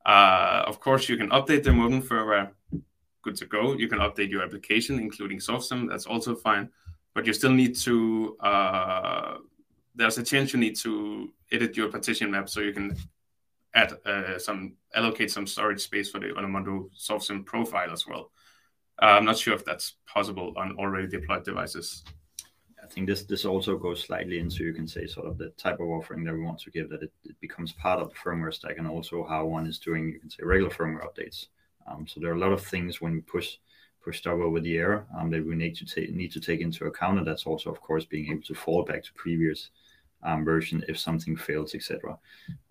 Uh, 0.04 0.62
of 0.66 0.78
course, 0.78 1.08
you 1.08 1.16
can 1.16 1.30
update 1.30 1.62
the 1.62 1.72
modem 1.72 2.02
firmware. 2.02 2.50
Good 3.22 3.36
to 3.36 3.46
go. 3.46 3.72
You 3.72 3.88
can 3.88 4.00
update 4.00 4.28
your 4.28 4.42
application, 4.42 4.98
including 4.98 5.38
SoftSim. 5.38 5.88
That's 5.88 6.06
also 6.06 6.34
fine. 6.34 6.68
But 7.14 7.26
you 7.26 7.32
still 7.32 7.52
need 7.52 7.76
to. 7.86 8.36
Uh, 8.40 9.38
there's 9.94 10.18
a 10.18 10.22
chance 10.22 10.52
you 10.52 10.60
need 10.60 10.76
to 10.80 11.32
edit 11.50 11.74
your 11.76 11.88
partition 11.88 12.30
map 12.30 12.48
so 12.48 12.60
you 12.60 12.74
can 12.74 12.94
add 13.74 13.94
uh, 14.04 14.38
some 14.38 14.74
allocate 14.94 15.30
some 15.30 15.46
storage 15.46 15.80
space 15.80 16.10
for 16.10 16.20
the 16.20 16.26
Onomondo 16.26 16.90
SoftSim 16.94 17.46
profile 17.46 17.90
as 17.90 18.06
well. 18.06 18.32
Uh, 19.00 19.16
I'm 19.16 19.24
not 19.24 19.38
sure 19.38 19.54
if 19.54 19.64
that's 19.64 19.94
possible 20.06 20.52
on 20.56 20.76
already 20.76 21.08
deployed 21.08 21.44
devices. 21.44 22.04
Think 22.92 23.06
this 23.06 23.22
this 23.22 23.46
also 23.46 23.78
goes 23.78 24.04
slightly 24.04 24.38
into 24.38 24.64
you 24.64 24.74
can 24.74 24.86
say 24.86 25.06
sort 25.06 25.26
of 25.26 25.38
the 25.38 25.48
type 25.56 25.80
of 25.80 25.88
offering 25.88 26.24
that 26.24 26.34
we 26.34 26.42
want 26.42 26.58
to 26.60 26.70
give 26.70 26.90
that 26.90 27.02
it, 27.02 27.10
it 27.24 27.40
becomes 27.40 27.72
part 27.72 27.98
of 28.00 28.10
the 28.10 28.14
firmware 28.14 28.52
stack 28.52 28.76
and 28.76 28.86
also 28.86 29.24
how 29.24 29.46
one 29.46 29.66
is 29.66 29.78
doing 29.78 30.12
you 30.12 30.20
can 30.20 30.28
say 30.28 30.42
regular 30.42 30.70
firmware 30.70 31.06
updates. 31.06 31.46
Um, 31.86 32.06
so 32.06 32.20
there 32.20 32.30
are 32.30 32.34
a 32.34 32.38
lot 32.38 32.52
of 32.52 32.62
things 32.62 33.00
when 33.00 33.14
we 33.14 33.20
push 33.20 33.56
push 34.04 34.18
stuff 34.18 34.34
over 34.34 34.60
the 34.60 34.76
air 34.76 35.06
um, 35.16 35.30
that 35.30 35.46
we 35.46 35.54
need 35.54 35.74
to 35.76 35.86
take 35.86 36.14
need 36.14 36.32
to 36.32 36.40
take 36.40 36.60
into 36.60 36.84
account, 36.84 37.16
and 37.16 37.26
that's 37.26 37.46
also 37.46 37.70
of 37.70 37.80
course 37.80 38.04
being 38.04 38.30
able 38.30 38.42
to 38.42 38.54
fall 38.54 38.82
back 38.84 39.02
to 39.04 39.12
previous 39.14 39.70
um, 40.22 40.44
version 40.44 40.84
if 40.86 40.98
something 40.98 41.34
fails, 41.34 41.74
etc. 41.74 42.18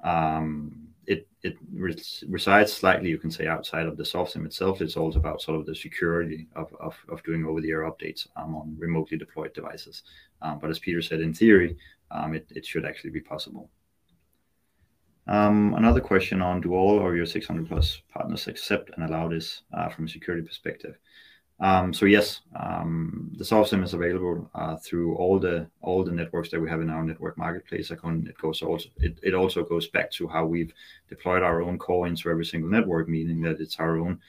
Um, 0.03 0.90
it 1.07 1.27
it 1.43 1.57
res- 1.73 2.23
resides 2.27 2.71
slightly, 2.71 3.09
you 3.09 3.17
can 3.17 3.31
say, 3.31 3.47
outside 3.47 3.87
of 3.87 3.97
the 3.97 4.03
SoftSim 4.03 4.45
itself. 4.45 4.81
It's 4.81 4.97
also 4.97 5.19
about 5.19 5.41
sort 5.41 5.59
of 5.59 5.65
the 5.65 5.75
security 5.75 6.47
of, 6.55 6.73
of, 6.79 6.95
of 7.09 7.23
doing 7.23 7.45
over-the-air 7.45 7.89
updates 7.89 8.27
um, 8.35 8.55
on 8.55 8.75
remotely 8.77 9.17
deployed 9.17 9.53
devices. 9.53 10.03
Um, 10.41 10.59
but 10.59 10.69
as 10.69 10.79
Peter 10.79 11.01
said, 11.01 11.21
in 11.21 11.33
theory, 11.33 11.77
um, 12.11 12.35
it, 12.35 12.45
it 12.51 12.65
should 12.65 12.85
actually 12.85 13.09
be 13.09 13.21
possible. 13.21 13.69
Um, 15.27 15.75
another 15.75 16.01
question 16.01 16.41
on 16.41 16.61
do 16.61 16.73
all 16.73 17.05
of 17.07 17.15
your 17.15 17.25
600 17.25 17.67
plus 17.67 18.01
partners 18.09 18.47
accept 18.47 18.91
and 18.95 19.05
allow 19.05 19.27
this 19.27 19.61
uh, 19.73 19.89
from 19.89 20.05
a 20.05 20.09
security 20.09 20.45
perspective? 20.45 20.97
Um, 21.61 21.93
so 21.93 22.07
yes, 22.07 22.41
um, 22.59 23.31
the 23.37 23.43
SoftSim 23.43 23.83
is 23.83 23.93
available 23.93 24.49
uh, 24.55 24.77
through 24.77 25.15
all 25.15 25.37
the 25.37 25.67
all 25.81 26.03
the 26.03 26.11
networks 26.11 26.49
that 26.49 26.59
we 26.59 26.67
have 26.67 26.81
in 26.81 26.89
our 26.89 27.03
network 27.03 27.37
marketplace. 27.37 27.91
It 27.91 28.01
goes 28.01 28.63
also 28.63 28.89
it, 28.97 29.19
it 29.21 29.35
also 29.35 29.63
goes 29.63 29.87
back 29.87 30.09
to 30.13 30.27
how 30.27 30.45
we've 30.45 30.73
deployed 31.07 31.43
our 31.43 31.61
own 31.61 31.77
core 31.77 32.07
into 32.07 32.31
every 32.31 32.45
single 32.45 32.69
network, 32.69 33.07
meaning 33.07 33.41
that 33.41 33.61
it's 33.61 33.79
our 33.79 33.99
own 33.99 34.19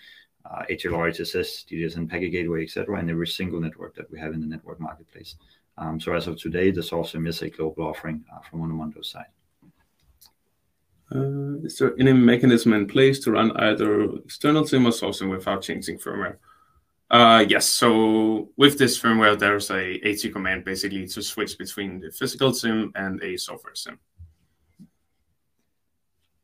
uh, 0.44 0.62
HLR, 0.70 1.08
HSS, 1.08 1.66
DDS, 1.66 2.10
packet 2.10 2.30
gateway, 2.30 2.64
etc., 2.64 3.00
in 3.00 3.08
every 3.08 3.26
single 3.26 3.60
network 3.60 3.94
that 3.94 4.10
we 4.10 4.18
have 4.18 4.34
in 4.34 4.40
the 4.40 4.46
network 4.46 4.78
marketplace. 4.78 5.36
Um, 5.78 5.98
so 5.98 6.12
as 6.12 6.26
of 6.26 6.38
today, 6.38 6.70
the 6.70 6.82
SoftSim 6.82 7.26
is 7.26 7.40
a 7.40 7.48
global 7.48 7.84
offering 7.84 8.24
uh, 8.30 8.40
from 8.40 8.60
Onomondo's 8.60 9.08
side. 9.08 9.32
Uh, 11.14 11.64
is 11.64 11.78
there 11.78 11.94
any 11.98 12.12
mechanism 12.12 12.74
in 12.74 12.86
place 12.86 13.20
to 13.20 13.32
run 13.32 13.56
either 13.56 14.16
external 14.16 14.66
SIM 14.66 14.86
or 14.86 14.90
SoftSim 14.90 15.30
without 15.30 15.62
changing 15.62 15.98
firmware? 15.98 16.36
Uh, 17.12 17.44
yes. 17.46 17.68
So 17.68 18.48
with 18.56 18.78
this 18.78 18.98
firmware, 18.98 19.38
there's 19.38 19.70
a 19.70 20.00
AT 20.00 20.32
command 20.32 20.64
basically 20.64 21.06
to 21.06 21.22
switch 21.22 21.58
between 21.58 22.00
the 22.00 22.10
physical 22.10 22.54
SIM 22.54 22.90
and 22.94 23.22
a 23.22 23.36
software 23.36 23.74
SIM. 23.74 23.98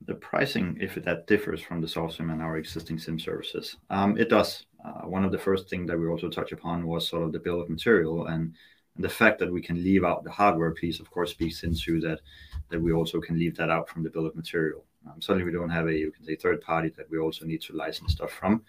The 0.02 0.14
pricing, 0.14 0.76
if 0.78 0.94
that 0.96 1.26
differs 1.26 1.62
from 1.62 1.80
the 1.80 1.88
software 1.88 2.10
SIM 2.10 2.30
and 2.30 2.42
our 2.42 2.58
existing 2.58 2.98
SIM 2.98 3.18
services, 3.18 3.78
um, 3.88 4.18
it 4.18 4.28
does. 4.28 4.66
Uh, 4.84 5.06
one 5.06 5.24
of 5.24 5.32
the 5.32 5.38
first 5.38 5.70
things 5.70 5.88
that 5.88 5.98
we 5.98 6.06
also 6.06 6.28
touch 6.28 6.52
upon 6.52 6.86
was 6.86 7.08
sort 7.08 7.22
of 7.22 7.32
the 7.32 7.38
bill 7.38 7.62
of 7.62 7.70
material 7.70 8.26
and 8.26 8.54
the 8.98 9.08
fact 9.08 9.38
that 9.38 9.50
we 9.50 9.62
can 9.62 9.82
leave 9.82 10.04
out 10.04 10.22
the 10.22 10.30
hardware 10.30 10.72
piece, 10.72 11.00
of 11.00 11.10
course, 11.10 11.30
speaks 11.30 11.62
into 11.62 11.98
that 12.00 12.20
that 12.68 12.80
we 12.80 12.92
also 12.92 13.20
can 13.20 13.38
leave 13.38 13.56
that 13.56 13.70
out 13.70 13.88
from 13.88 14.02
the 14.02 14.10
bill 14.10 14.26
of 14.26 14.36
material. 14.36 14.84
Um, 15.06 15.22
suddenly, 15.22 15.44
we 15.44 15.52
don't 15.52 15.70
have 15.70 15.86
a 15.86 15.94
you 15.94 16.10
can 16.10 16.24
say 16.24 16.36
third 16.36 16.60
party 16.60 16.90
that 16.90 17.10
we 17.10 17.18
also 17.18 17.46
need 17.46 17.62
to 17.62 17.72
license 17.72 18.12
stuff 18.12 18.32
from 18.32 18.62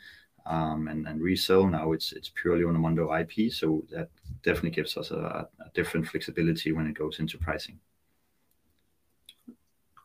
and, 0.49 1.07
and 1.07 1.21
resell. 1.21 1.67
Now 1.67 1.91
it's 1.91 2.11
it's 2.11 2.29
purely 2.29 2.63
Onomondo 2.63 3.05
IP, 3.21 3.51
so 3.51 3.83
that 3.91 4.09
definitely 4.43 4.71
gives 4.71 4.97
us 4.97 5.11
a, 5.11 5.47
a 5.59 5.69
different 5.73 6.07
flexibility 6.07 6.71
when 6.71 6.87
it 6.87 6.97
goes 6.97 7.19
into 7.19 7.37
pricing. 7.37 7.79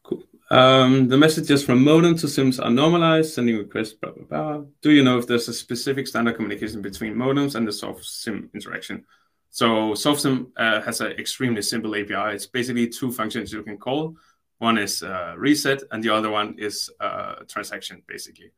Cool. 0.02 0.22
Um, 0.50 1.08
the 1.08 1.16
messages 1.16 1.64
from 1.64 1.82
modem 1.82 2.16
to 2.18 2.28
SIMs 2.28 2.60
are 2.60 2.70
normalized, 2.70 3.32
sending 3.32 3.56
requests, 3.56 3.94
blah, 3.94 4.10
blah, 4.10 4.24
blah. 4.24 4.64
Do 4.82 4.90
you 4.90 5.02
know 5.02 5.18
if 5.18 5.26
there's 5.26 5.48
a 5.48 5.54
specific 5.54 6.06
standard 6.06 6.36
communication 6.36 6.82
between 6.82 7.14
modems 7.14 7.54
and 7.54 7.66
the 7.66 7.72
soft 7.72 8.04
SIM 8.04 8.50
interaction? 8.54 9.04
So 9.50 9.92
SoftSim 9.92 10.50
uh, 10.56 10.82
has 10.82 11.00
an 11.00 11.12
extremely 11.12 11.62
simple 11.62 11.94
API. 11.94 12.34
It's 12.34 12.46
basically 12.46 12.88
two 12.88 13.12
functions 13.12 13.52
you 13.52 13.62
can 13.62 13.78
call. 13.78 14.16
One 14.58 14.78
is 14.78 15.02
uh, 15.02 15.34
reset, 15.36 15.82
and 15.90 16.02
the 16.02 16.10
other 16.10 16.30
one 16.30 16.56
is 16.58 16.90
uh, 17.00 17.36
transaction, 17.48 18.02
basically 18.06 18.52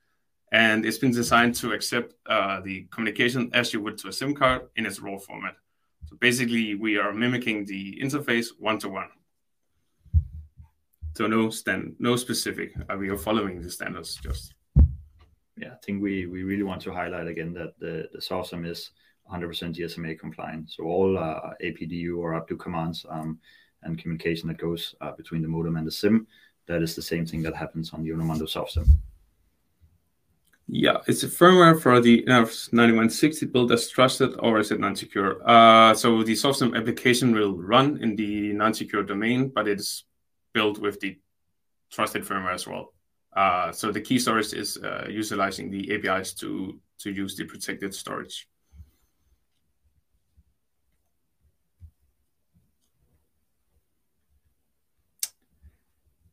and 0.57 0.87
it's 0.87 0.97
been 0.97 1.11
designed 1.11 1.55
to 1.55 1.73
accept 1.73 2.15
uh, 2.25 2.61
the 2.61 2.87
communication 2.91 3.51
as 3.53 3.75
you 3.75 3.81
would 3.83 3.99
to 3.99 4.09
a 4.09 4.13
SIM 4.13 4.35
card 4.35 4.63
in 4.77 4.87
its 4.87 5.01
raw 5.01 5.19
format. 5.19 5.55
So 6.07 6.17
basically, 6.17 6.75
we 6.75 6.97
are 6.97 7.13
mimicking 7.13 7.67
the 7.67 8.01
interface 8.03 8.49
one 8.59 8.79
to 8.79 8.89
one. 8.89 9.11
So 11.15 11.27
no 11.27 11.51
stand, 11.51 11.97
no 11.99 12.17
specific. 12.17 12.73
Uh, 12.89 12.97
we 12.97 13.11
are 13.11 13.19
following 13.19 13.61
the 13.61 13.71
standards 13.71 14.19
just. 14.23 14.55
Yeah, 15.59 15.73
I 15.73 15.79
think 15.85 16.03
we 16.03 16.25
we 16.27 16.43
really 16.43 16.63
want 16.63 16.81
to 16.83 16.93
highlight 16.93 17.27
again 17.27 17.53
that 17.53 17.79
the 17.79 18.09
the 18.15 18.21
SoftSim 18.21 18.67
is 18.67 18.93
100% 19.31 19.77
GSMA 19.77 20.19
compliant. 20.19 20.71
So 20.71 20.85
all 20.85 21.19
uh, 21.19 21.51
APDU 21.63 22.17
or 22.17 22.33
APDU 22.33 22.59
commands 22.59 23.05
um, 23.11 23.39
and 23.83 23.99
communication 23.99 24.49
that 24.49 24.59
goes 24.59 24.95
uh, 25.03 25.13
between 25.13 25.43
the 25.43 25.49
modem 25.49 25.77
and 25.77 25.87
the 25.87 25.99
SIM, 26.03 26.27
that 26.67 26.83
is 26.83 26.95
the 26.95 27.03
same 27.03 27.27
thing 27.27 27.43
that 27.43 27.57
happens 27.57 27.93
on 27.93 28.03
the 28.03 28.11
Onomondo 28.11 28.47
SoftSim. 28.57 28.87
Yeah, 30.69 30.97
it's 31.07 31.23
a 31.23 31.29
firmware 31.29 31.81
for 31.81 32.01
the 32.01 32.25
NRF 32.25 32.73
9160 32.73 33.47
built 33.47 33.71
as 33.71 33.89
trusted 33.89 34.35
or 34.41 34.59
is 34.59 34.73
it 34.73 34.81
non-secure? 34.81 35.49
Uh, 35.49 35.95
so 35.95 36.25
the 36.25 36.33
SoftSim 36.33 36.77
application 36.77 37.33
will 37.33 37.57
run 37.57 38.03
in 38.03 38.17
the 38.17 38.53
non-secure 38.53 39.05
domain, 39.05 39.49
but 39.55 39.69
it's 39.69 40.05
built 40.53 40.79
with 40.79 40.99
the 40.99 41.19
trusted 41.93 42.25
firmware 42.25 42.55
as 42.55 42.67
well. 42.67 42.93
Uh, 43.37 43.71
so 43.71 43.93
the 43.93 44.01
key 44.01 44.19
storage 44.19 44.55
is 44.55 44.77
uh, 44.79 45.07
utilizing 45.09 45.71
the 45.71 45.95
APIs 45.95 46.33
to 46.35 46.81
to 46.99 47.11
use 47.13 47.37
the 47.37 47.45
protected 47.45 47.95
storage. 47.95 48.49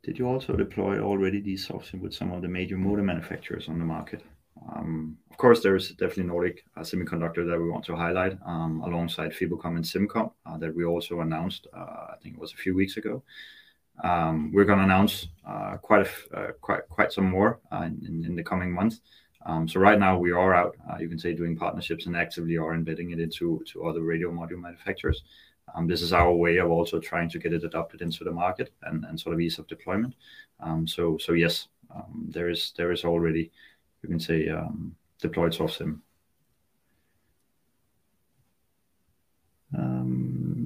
Did 0.04 0.20
you 0.20 0.28
also 0.28 0.54
deploy 0.54 1.00
already 1.00 1.40
these 1.40 1.66
SoftSim 1.66 2.02
with 2.02 2.14
some 2.14 2.34
of 2.34 2.42
the 2.42 2.48
major 2.50 2.78
motor 2.78 3.02
manufacturers 3.02 3.70
on 3.70 3.80
the 3.80 3.86
market? 3.86 4.22
Um, 4.76 5.18
of 5.32 5.38
course, 5.38 5.62
there 5.62 5.76
is 5.76 5.90
definitely 5.92 6.26
Nordic 6.26 6.66
uh, 6.76 6.82
Semiconductor 6.82 7.48
that 7.48 7.60
we 7.60 7.70
want 7.70 7.86
to 7.86 7.96
highlight 7.96 8.38
alongside 8.46 8.64
um, 8.64 8.82
alongside 8.82 9.32
Fibocom 9.32 9.76
and 9.78 9.86
Simcom 9.86 10.32
uh, 10.46 10.58
that 10.58 10.76
we 10.76 10.84
also 10.84 11.22
announced, 11.22 11.68
uh, 11.74 12.08
I 12.12 12.16
think 12.22 12.36
it 12.36 12.42
was 12.42 12.54
a 12.54 12.58
few 12.58 12.76
weeks 12.76 12.98
ago. 12.98 13.24
Um, 14.04 14.52
we're 14.54 14.66
going 14.66 14.80
to 14.80 14.86
announce 14.86 15.28
quite 15.82 16.08
quite 16.62 17.14
some 17.14 17.30
more 17.30 17.60
in 17.72 18.36
the 18.36 18.44
coming 18.44 18.72
months. 18.72 19.02
So 19.68 19.80
right 19.80 20.00
now 20.00 20.18
we 20.18 20.32
are 20.32 20.54
out, 20.54 20.76
you 21.00 21.08
can 21.08 21.20
say, 21.20 21.34
doing 21.34 21.56
partnerships 21.56 22.08
and 22.08 22.16
actively 22.16 22.58
are 22.58 22.74
embedding 22.74 23.12
it 23.12 23.20
into 23.20 23.64
other 23.86 24.02
radio 24.02 24.32
module 24.32 24.60
manufacturers. 24.60 25.24
Um, 25.74 25.88
this 25.88 26.02
is 26.02 26.14
our 26.14 26.34
way 26.34 26.58
of 26.58 26.72
also 26.72 27.00
trying 27.00 27.30
to 27.30 27.40
get 27.40 27.54
it 27.54 27.64
adopted 27.64 28.02
into 28.02 28.24
the 28.24 28.32
market 28.32 28.72
and 28.84 29.20
sort 29.20 29.34
of 29.34 29.42
ease 29.42 29.60
of 29.60 29.68
deployment. 29.68 30.16
Um, 30.60 30.88
so 30.88 31.18
yes, 31.34 31.68
um, 31.94 32.26
there 32.30 32.50
is 32.50 32.74
already, 33.06 33.52
you 34.02 34.10
can 34.10 34.20
say, 34.20 34.52
deployed 35.20 35.54
SoftSim. 35.54 36.00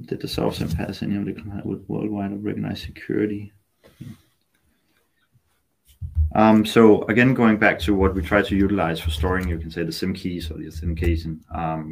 Did 0.08 0.20
the 0.22 0.26
SoftSim 0.26 0.74
pass 0.74 1.02
any 1.02 1.16
of 1.16 1.26
the 1.26 1.84
worldwide 1.86 2.42
recognized 2.42 2.82
security? 2.82 3.52
Um, 6.34 6.64
again, 7.08 7.32
going 7.32 7.56
back 7.56 7.78
to 7.80 7.94
what 7.94 8.14
we 8.14 8.22
try 8.22 8.42
to 8.42 8.56
utilize 8.56 9.00
for 9.00 9.10
storing, 9.10 9.48
you 9.48 9.58
can 9.58 9.70
say 9.70 9.82
the 9.82 9.92
SIM 9.92 10.12
keys 10.12 10.50
or 10.50 10.58
the 10.58 10.68
authentication 10.68 11.40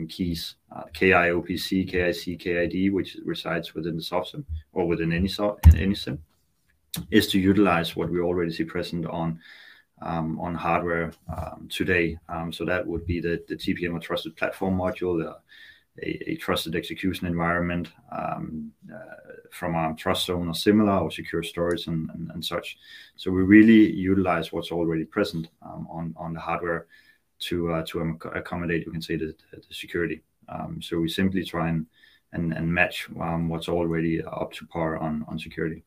keys, 0.08 0.56
um, 0.70 0.86
KIOPC, 0.92 1.88
uh, 1.88 1.90
KIC, 1.90 2.38
KID, 2.38 2.92
which 2.92 3.16
resides 3.24 3.74
within 3.74 3.96
the 3.96 4.02
soft 4.02 4.30
SIM 4.30 4.44
or 4.72 4.86
within 4.86 5.12
any 5.12 5.28
SIM, 5.28 6.22
is 7.10 7.28
to 7.28 7.40
utilize 7.40 7.96
what 7.96 8.10
we 8.10 8.20
already 8.20 8.52
see 8.52 8.64
present 8.64 9.06
on 9.06 9.40
um, 10.02 10.38
hardware 10.54 11.12
today. 11.70 12.18
So 12.50 12.66
that 12.66 12.86
would 12.86 13.06
be 13.06 13.20
the 13.20 13.38
TPM 13.48 13.94
or 13.94 14.00
Trusted 14.00 14.36
Platform 14.36 14.76
Module, 14.76 15.34
a 16.02 16.36
trusted 16.36 16.76
execution 16.76 17.26
environment 17.26 17.88
um, 18.16 18.70
uh, 18.92 19.14
from 19.50 19.74
ARM 19.74 19.96
TrustZone 19.96 20.48
or 20.48 20.54
similar 20.54 20.98
or 20.98 21.10
secure 21.10 21.42
storage 21.42 21.86
and 21.86 22.44
such. 22.44 22.78
So 23.16 23.30
we 23.30 23.42
really 23.42 23.92
utilize 23.92 24.52
what's 24.52 24.72
already 24.72 25.04
present 25.04 25.48
um, 25.62 26.14
on 26.16 26.34
the 26.34 26.40
hardware 26.40 26.86
to 27.38 27.72
uh, 27.72 27.84
accommodate, 28.34 28.84
you 28.86 28.92
can 28.92 29.02
say, 29.02 29.16
the 29.16 29.34
security. 29.70 30.22
Um, 30.48 30.80
so 30.80 30.98
we 30.98 31.08
simply 31.08 31.44
try 31.44 31.68
and 31.68 31.86
match 32.72 33.08
what's 33.10 33.68
already 33.68 34.22
up 34.22 34.52
to 34.52 34.66
par 34.66 34.98
on 34.98 35.38
security. 35.38 35.82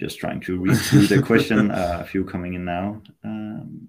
Just 0.00 0.18
trying 0.18 0.40
to 0.40 0.58
read 0.58 0.78
through 0.78 1.06
the 1.06 1.22
question, 1.22 1.70
uh, 1.82 1.98
a 2.00 2.04
few 2.04 2.24
coming 2.24 2.54
in 2.54 2.64
now. 2.64 3.02
Um, 3.22 3.86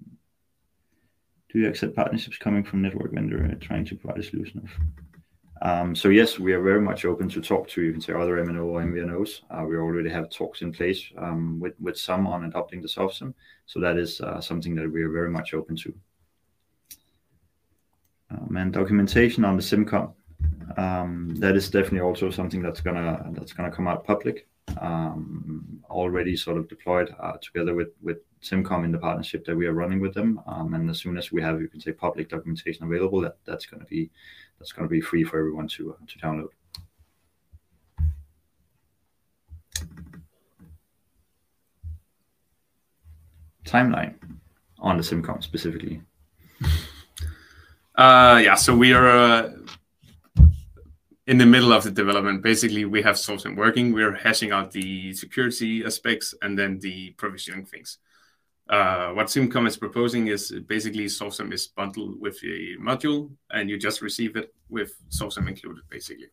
do 1.50 1.58
you 1.58 1.68
accept 1.68 1.96
partnerships 1.96 2.36
coming 2.36 2.62
from 2.62 2.82
network 2.82 3.12
vendor 3.12 3.54
trying 3.60 3.86
to 3.86 3.96
provide 3.96 4.18
a 4.18 4.22
solution? 4.22 4.68
Um, 5.62 5.94
so, 5.94 6.08
yes, 6.08 6.38
we 6.38 6.52
are 6.52 6.60
very 6.60 6.80
much 6.80 7.04
open 7.04 7.28
to 7.30 7.40
talk 7.40 7.68
to, 7.68 7.82
you 7.82 7.92
can 7.92 8.00
say, 8.00 8.12
other 8.12 8.36
MNO 8.44 8.64
or 8.64 8.82
MVNOs. 8.82 9.40
Uh, 9.50 9.64
we 9.64 9.76
already 9.76 10.10
have 10.10 10.28
talks 10.28 10.60
in 10.60 10.72
place 10.72 11.02
um, 11.16 11.58
with 11.60 11.74
with 11.80 11.96
some 11.96 12.26
on 12.26 12.44
adopting 12.44 12.82
the 12.82 12.88
SoftSim. 12.88 13.32
So 13.66 13.80
that 13.80 13.96
is 13.96 14.20
uh, 14.20 14.40
something 14.40 14.74
that 14.74 14.90
we 14.92 15.02
are 15.02 15.10
very 15.10 15.30
much 15.30 15.54
open 15.54 15.76
to. 15.76 15.94
And 18.56 18.72
documentation 18.72 19.44
on 19.44 19.56
the 19.56 19.62
SIMCOM, 19.62 20.12
that 21.40 21.54
is 21.54 21.70
definitely 21.70 22.00
also 22.00 22.30
something 22.30 22.62
that's 22.62 22.80
gonna 22.80 23.30
that's 23.34 23.52
going 23.52 23.70
to 23.70 23.76
come 23.76 23.86
out 23.86 24.04
public, 24.04 24.48
Um, 24.80 25.82
already 25.90 26.36
sort 26.36 26.56
of 26.56 26.68
deployed 26.68 27.14
uh, 27.20 27.36
together 27.42 27.74
with 27.74 27.88
with 28.02 28.18
SIMCOM 28.42 28.84
in 28.84 28.92
the 28.92 28.98
partnership 28.98 29.44
that 29.44 29.56
we 29.56 29.66
are 29.66 29.72
running 29.72 30.00
with 30.00 30.14
them. 30.14 30.40
Um, 30.46 30.74
and 30.74 30.88
as 30.90 30.98
soon 30.98 31.16
as 31.16 31.30
we 31.30 31.42
have, 31.42 31.60
you 31.60 31.68
can 31.68 31.80
say, 31.80 31.92
public 31.92 32.28
documentation 32.28 32.84
available, 32.84 33.20
that 33.20 33.36
that's 33.44 33.66
going 33.66 33.80
to 33.80 33.86
be 33.86 34.10
that's 34.58 34.72
gonna 34.72 34.88
be 34.88 35.00
free 35.00 35.24
for 35.24 35.38
everyone 35.38 35.68
to 35.68 35.92
uh, 35.92 36.06
to 36.06 36.18
download. 36.18 36.48
Timeline 43.64 44.14
on 44.78 44.96
the 44.96 45.02
SIMCOM 45.02 45.42
specifically. 45.42 46.02
Uh, 47.94 48.40
yeah, 48.42 48.54
so 48.54 48.74
we 48.74 48.92
are 48.92 49.52
in 51.26 51.38
the 51.38 51.46
middle 51.46 51.72
of 51.72 51.84
the 51.84 51.90
development. 51.90 52.42
Basically, 52.42 52.84
we 52.84 53.02
have 53.02 53.16
SoftSim 53.16 53.56
working. 53.56 53.92
We 53.92 54.02
are 54.02 54.12
hashing 54.12 54.50
out 54.50 54.72
the 54.72 55.12
security 55.12 55.84
aspects 55.84 56.34
and 56.42 56.58
then 56.58 56.78
the 56.80 57.10
provisioning 57.16 57.64
things. 57.64 57.98
Uh, 58.68 59.10
what 59.10 59.26
SIMCOM 59.26 59.66
is 59.66 59.76
proposing 59.76 60.28
is 60.28 60.52
basically 60.66 61.06
SoftSim 61.06 61.52
is 61.52 61.66
bundled 61.66 62.20
with 62.20 62.38
a 62.44 62.76
module, 62.80 63.30
and 63.50 63.68
you 63.68 63.78
just 63.78 64.00
receive 64.02 64.36
it 64.36 64.54
with 64.68 64.92
SoftSim 65.10 65.48
included, 65.48 65.82
basically. 65.90 66.28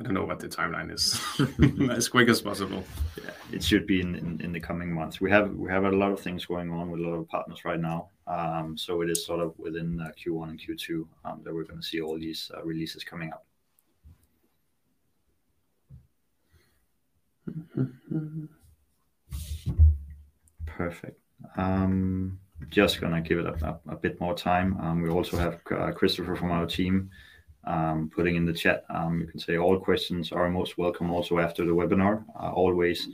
I 0.00 0.04
don't 0.04 0.14
know 0.14 0.24
what 0.24 0.38
the 0.38 0.48
timeline 0.48 0.92
is. 0.92 1.20
As 1.90 2.08
quick 2.08 2.28
as 2.28 2.40
possible. 2.40 2.84
Yeah, 3.16 3.30
it 3.52 3.64
should 3.64 3.84
be 3.84 4.00
in 4.00 4.40
in 4.40 4.52
the 4.52 4.60
coming 4.60 4.92
months. 4.92 5.20
We 5.20 5.28
have 5.32 5.52
We 5.56 5.70
have 5.70 5.84
a 5.84 5.90
lot 5.90 6.12
of 6.12 6.20
things 6.20 6.46
going 6.46 6.70
on 6.70 6.88
with 6.92 7.00
a 7.00 7.02
lot 7.02 7.16
of 7.16 7.28
partners 7.28 7.64
right 7.64 7.80
now. 7.80 8.10
Um, 8.28 8.76
so 8.76 9.00
it 9.00 9.08
is 9.10 9.24
sort 9.24 9.40
of 9.40 9.58
within 9.58 10.00
uh, 10.00 10.10
Q1 10.10 10.50
and 10.50 10.60
Q2 10.60 11.06
um, 11.24 11.40
that 11.44 11.54
we're 11.54 11.64
going 11.64 11.80
to 11.80 11.86
see 11.86 12.00
all 12.00 12.18
these 12.18 12.50
uh, 12.54 12.62
releases 12.62 13.02
coming 13.02 13.32
up. 13.32 13.46
Perfect. 20.66 21.18
Um, 21.56 22.38
just 22.68 23.00
going 23.00 23.14
to 23.14 23.26
give 23.26 23.38
it 23.38 23.46
a 23.46 23.96
bit 23.96 24.20
more 24.20 24.34
time. 24.36 25.02
We 25.02 25.08
also 25.08 25.38
have 25.38 25.60
uh, 25.70 25.92
Christopher 25.92 26.36
from 26.36 26.50
our 26.50 26.66
team 26.66 27.10
putting 28.14 28.36
in 28.36 28.44
the 28.44 28.52
chat. 28.52 28.84
You 28.90 29.26
can 29.26 29.40
say 29.40 29.56
all 29.56 29.78
questions 29.78 30.32
are 30.32 30.50
most 30.50 30.76
welcome 30.76 31.10
also 31.10 31.38
after 31.38 31.64
the 31.64 31.72
webinar. 31.72 32.24
Always 32.36 33.08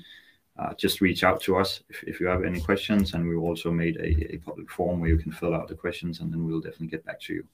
Uh, 0.56 0.72
just 0.74 1.00
reach 1.00 1.24
out 1.24 1.40
to 1.42 1.56
us 1.56 1.82
if 2.06 2.20
you 2.20 2.26
have 2.26 2.44
any 2.44 2.60
questions. 2.60 3.14
And 3.14 3.26
we 3.28 3.34
have 3.34 3.42
also 3.42 3.70
made 3.70 3.96
a 4.00 4.38
public 4.38 4.70
form 4.70 5.00
where 5.00 5.10
you 5.10 5.18
can 5.18 5.32
fill 5.32 5.54
out 5.54 5.68
the 5.68 5.74
questions, 5.74 6.20
and 6.20 6.32
then 6.32 6.44
we'll 6.44 6.60
definitely 6.60 6.88
get 6.88 7.04
back 7.04 7.20
to 7.22 7.34
you. 7.34 7.44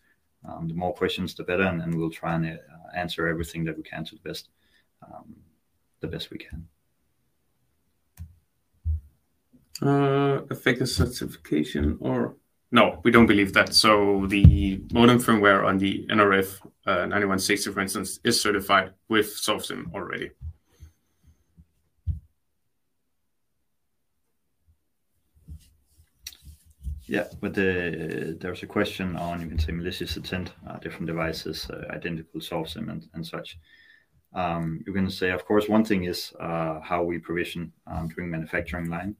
Um, 0.48 0.68
the 0.68 0.74
more 0.74 0.94
questions, 0.94 1.34
the 1.34 1.44
better, 1.44 1.64
and 1.64 1.94
we'll 1.94 2.10
try 2.10 2.34
and 2.34 2.46
uh, 2.46 2.96
answer 2.96 3.28
everything 3.28 3.64
that 3.64 3.76
we 3.76 3.82
can 3.82 4.04
to 4.04 4.14
the 4.14 4.28
best 4.28 4.48
um 5.02 5.34
the 6.00 6.08
best 6.08 6.30
we 6.30 6.38
can. 6.38 6.66
Uh, 9.82 10.42
Effective 10.50 10.88
certification 10.88 11.96
or 12.00 12.36
no, 12.72 13.00
we 13.02 13.10
don't 13.10 13.26
believe 13.26 13.52
that. 13.54 13.74
So 13.74 14.26
the 14.28 14.82
modem 14.92 15.18
firmware 15.18 15.66
on 15.66 15.78
the 15.78 16.06
nRF9160, 16.10 17.74
for 17.74 17.80
instance, 17.80 18.20
is 18.22 18.40
certified 18.40 18.92
with 19.08 19.26
SoftSim 19.26 19.92
already. 19.92 20.30
Yeah, 27.10 27.26
but 27.40 27.58
uh, 27.58 28.38
there's 28.38 28.62
a 28.62 28.68
question 28.68 29.16
on, 29.16 29.40
you 29.40 29.48
can 29.48 29.58
say, 29.58 29.72
malicious 29.72 30.16
intent, 30.16 30.52
uh, 30.68 30.78
different 30.78 31.08
devices, 31.08 31.68
uh, 31.68 31.92
identical 31.92 32.40
SoftSim 32.40 32.88
and 32.88 33.08
and 33.14 33.26
such. 33.26 33.58
Um, 34.32 34.84
you 34.86 34.92
can 34.92 35.10
say, 35.10 35.30
of 35.30 35.44
course, 35.44 35.68
one 35.68 35.84
thing 35.84 36.04
is 36.04 36.32
how 36.38 37.02
we 37.04 37.18
provision 37.18 37.72
um, 37.88 38.06
during 38.14 38.30
manufacturing 38.30 38.88
line. 38.88 39.16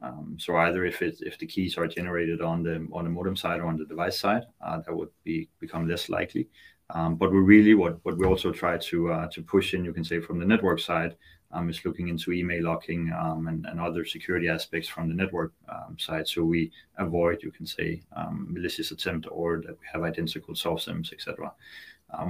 Um, 0.00 0.36
so 0.38 0.56
either 0.56 0.86
if 0.86 1.02
it, 1.02 1.18
if 1.20 1.36
the 1.38 1.46
keys 1.46 1.76
are 1.76 1.86
generated 1.86 2.40
on 2.40 2.62
the 2.62 2.76
on 2.94 3.04
the 3.04 3.10
modem 3.10 3.36
side 3.36 3.60
or 3.60 3.66
on 3.66 3.76
the 3.76 3.84
device 3.84 4.18
side, 4.18 4.44
that 4.62 4.96
would 4.96 5.12
be 5.22 5.50
become 5.60 5.86
less 5.86 6.08
likely. 6.08 6.48
Um, 6.94 7.16
but 7.16 7.30
we 7.30 7.40
really 7.40 7.74
what 7.74 7.98
what 8.04 8.16
we 8.16 8.24
also 8.24 8.52
try 8.52 8.78
to 8.90 9.28
to 9.34 9.42
push 9.42 9.74
in, 9.74 9.84
you 9.84 9.92
can 9.92 10.04
say, 10.04 10.18
from 10.20 10.38
the 10.38 10.46
network 10.46 10.80
side 10.80 11.14
Um, 11.50 11.70
is 11.70 11.82
looking 11.82 12.08
into 12.08 12.30
IMEI 12.30 12.60
locking 12.62 13.10
um, 13.18 13.48
and 13.48 13.80
other 13.80 14.04
security 14.04 14.48
aspects 14.48 14.86
from 14.86 15.08
the 15.08 15.14
network 15.14 15.54
um, 15.70 15.96
side. 15.98 16.28
So 16.28 16.44
we 16.44 16.70
avoid, 16.98 17.42
you 17.42 17.50
can 17.50 17.64
say, 17.64 18.02
malicious 18.30 18.90
attempt 18.90 19.26
or 19.30 19.62
that 19.66 19.80
we 19.80 19.86
have 19.90 20.02
identical 20.02 20.54
soft 20.54 20.82
SIMs, 20.82 21.10
etc. 21.10 21.50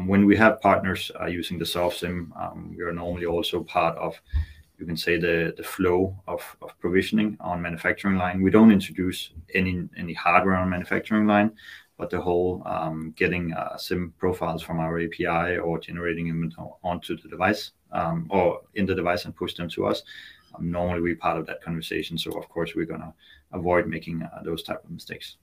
When 0.07 0.25
we 0.25 0.37
have 0.37 0.61
partners 0.61 1.11
uh, 1.21 1.27
using 1.27 1.59
the 1.59 1.65
SoftSim, 1.65 2.77
we 2.77 2.83
are 2.83 2.93
normally 2.93 3.27
also 3.27 3.65
part 3.65 3.97
of, 3.99 4.21
you 4.79 4.87
can 4.87 4.97
say, 4.97 5.17
the 5.19 5.65
flow 5.65 6.17
of 6.29 6.43
provisioning 6.79 7.37
on 7.41 7.61
manufacturing 7.61 8.19
line. 8.19 8.41
We 8.41 8.51
do 8.51 8.65
not 8.65 8.73
introduce 8.73 9.31
any 9.55 10.15
hardware 10.15 10.57
on 10.57 10.71
manufacturing 10.71 11.27
line, 11.27 11.53
but 11.97 12.11
the 12.11 12.21
whole 12.21 12.63
getting 13.17 13.53
uh, 13.53 13.77
SIM 13.77 14.15
profiles 14.19 14.63
from 14.63 14.79
our 14.79 15.01
API 15.01 15.59
or 15.59 15.81
generating 15.81 16.29
them 16.29 16.53
onto 16.85 17.17
the 17.17 17.29
device 17.29 17.73
Um, 17.93 18.27
or 18.31 18.61
in 18.75 18.87
the 18.87 18.95
device 18.95 19.25
and 19.25 19.35
push 19.35 19.55
them 19.55 19.69
to 19.71 19.87
us, 19.87 20.03
um, 20.55 20.71
normally 20.71 21.01
we 21.01 21.13
are 21.13 21.17
part 21.17 21.39
of 21.39 21.47
that 21.47 21.63
conversation. 21.63 22.19
So 22.19 22.33
of 22.33 22.49
course, 22.49 22.75
we 22.75 22.83
are 22.83 22.87
going 22.87 23.01
to 23.01 23.15
avoid 23.53 23.87
making 23.87 24.23
uh, 24.23 24.43
those 24.45 24.63
type 24.63 24.85
of 24.85 24.91
mistakes. 24.91 25.37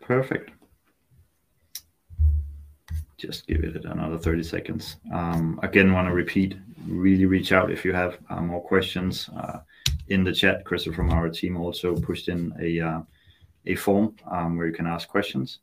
Perfect. 0.00 0.50
Just 3.16 3.46
give 3.46 3.62
it 3.62 3.84
another 3.84 4.18
30 4.18 4.42
seconds. 4.42 4.96
Um, 5.12 5.60
again, 5.62 5.92
want 5.92 6.08
to 6.08 6.14
repeat, 6.14 6.56
really 6.88 7.26
reach 7.26 7.52
out 7.52 7.70
if 7.70 7.84
you 7.84 7.92
have 7.92 8.18
uh, 8.28 8.40
more 8.40 8.60
questions 8.60 9.28
uh, 9.36 9.60
in 10.08 10.24
the 10.24 10.32
chat. 10.32 10.64
Christopher 10.64 10.96
from 10.96 11.10
our 11.10 11.28
team 11.28 11.56
also 11.56 11.94
pushed 11.94 12.28
in 12.28 12.52
a 12.60 12.80
form 13.76 14.14
where 14.56 14.66
you 14.66 14.72
can 14.72 14.86
ask 14.86 15.08
questions. 15.08 15.60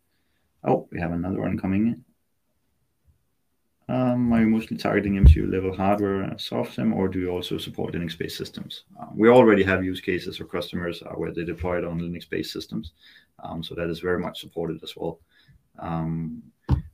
Oh, 0.63 0.87
we 0.91 0.99
have 0.99 1.11
another 1.11 1.39
one 1.39 1.57
coming 1.57 2.03
Um, 3.89 4.33
are 4.33 4.41
you 4.41 4.47
mostly 4.47 4.75
targeting 4.75 5.13
MCU 5.13 5.49
level 5.49 5.73
hardware 5.73 6.23
and 6.23 6.39
soft 6.39 6.73
SIM, 6.73 6.93
or 6.93 7.07
do 7.07 7.19
you 7.19 7.29
also 7.29 7.57
support 7.57 7.93
Linux-based 7.93 8.35
systems? 8.35 8.83
Um, 8.99 9.11
we 9.15 9.29
already 9.29 9.63
have 9.63 9.83
use 9.83 10.01
cases 10.01 10.37
for 10.37 10.45
customers 10.45 11.01
uh, 11.01 11.11
where 11.11 11.31
they 11.31 11.45
deploy 11.45 11.77
it 11.77 11.85
on 11.85 12.01
Linux-based 12.01 12.51
systems, 12.51 12.91
um, 13.43 13.63
so 13.63 13.75
that 13.75 13.89
is 13.89 13.99
very 13.99 14.19
much 14.19 14.41
supported 14.41 14.83
as 14.83 14.93
well. 14.97 15.19
Um, 15.79 16.43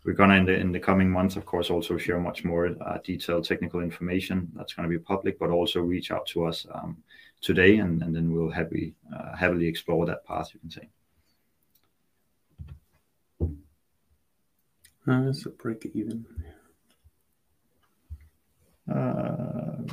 we're 0.06 0.14
gonna 0.14 0.36
in 0.36 0.46
the 0.46 0.54
in 0.54 0.72
the 0.72 0.80
coming 0.80 1.10
months, 1.10 1.36
of 1.36 1.46
course, 1.46 1.72
also 1.72 1.98
share 1.98 2.20
much 2.20 2.44
more 2.44 2.76
uh, 2.82 2.98
detailed 3.04 3.46
technical 3.46 3.80
information 3.80 4.52
that's 4.54 4.74
going 4.74 4.88
to 4.88 4.96
be 4.98 5.04
public, 5.04 5.40
but 5.40 5.50
also 5.50 5.82
reach 5.82 6.12
out 6.12 6.28
to 6.28 6.46
us 6.46 6.68
um, 6.74 6.98
today, 7.44 7.78
and, 7.78 8.02
and 8.02 8.16
then 8.16 8.34
we'll 8.34 8.50
heavily 8.50 8.96
uh, 9.16 9.36
heavily 9.36 9.68
explore 9.68 10.06
that 10.08 10.26
path. 10.26 10.50
You 10.54 10.60
can 10.60 10.72
say. 10.72 10.90
Uh, 15.06 15.34
so 15.34 15.52
break 15.52 15.86
even. 15.94 16.26
Uh, 18.90 19.84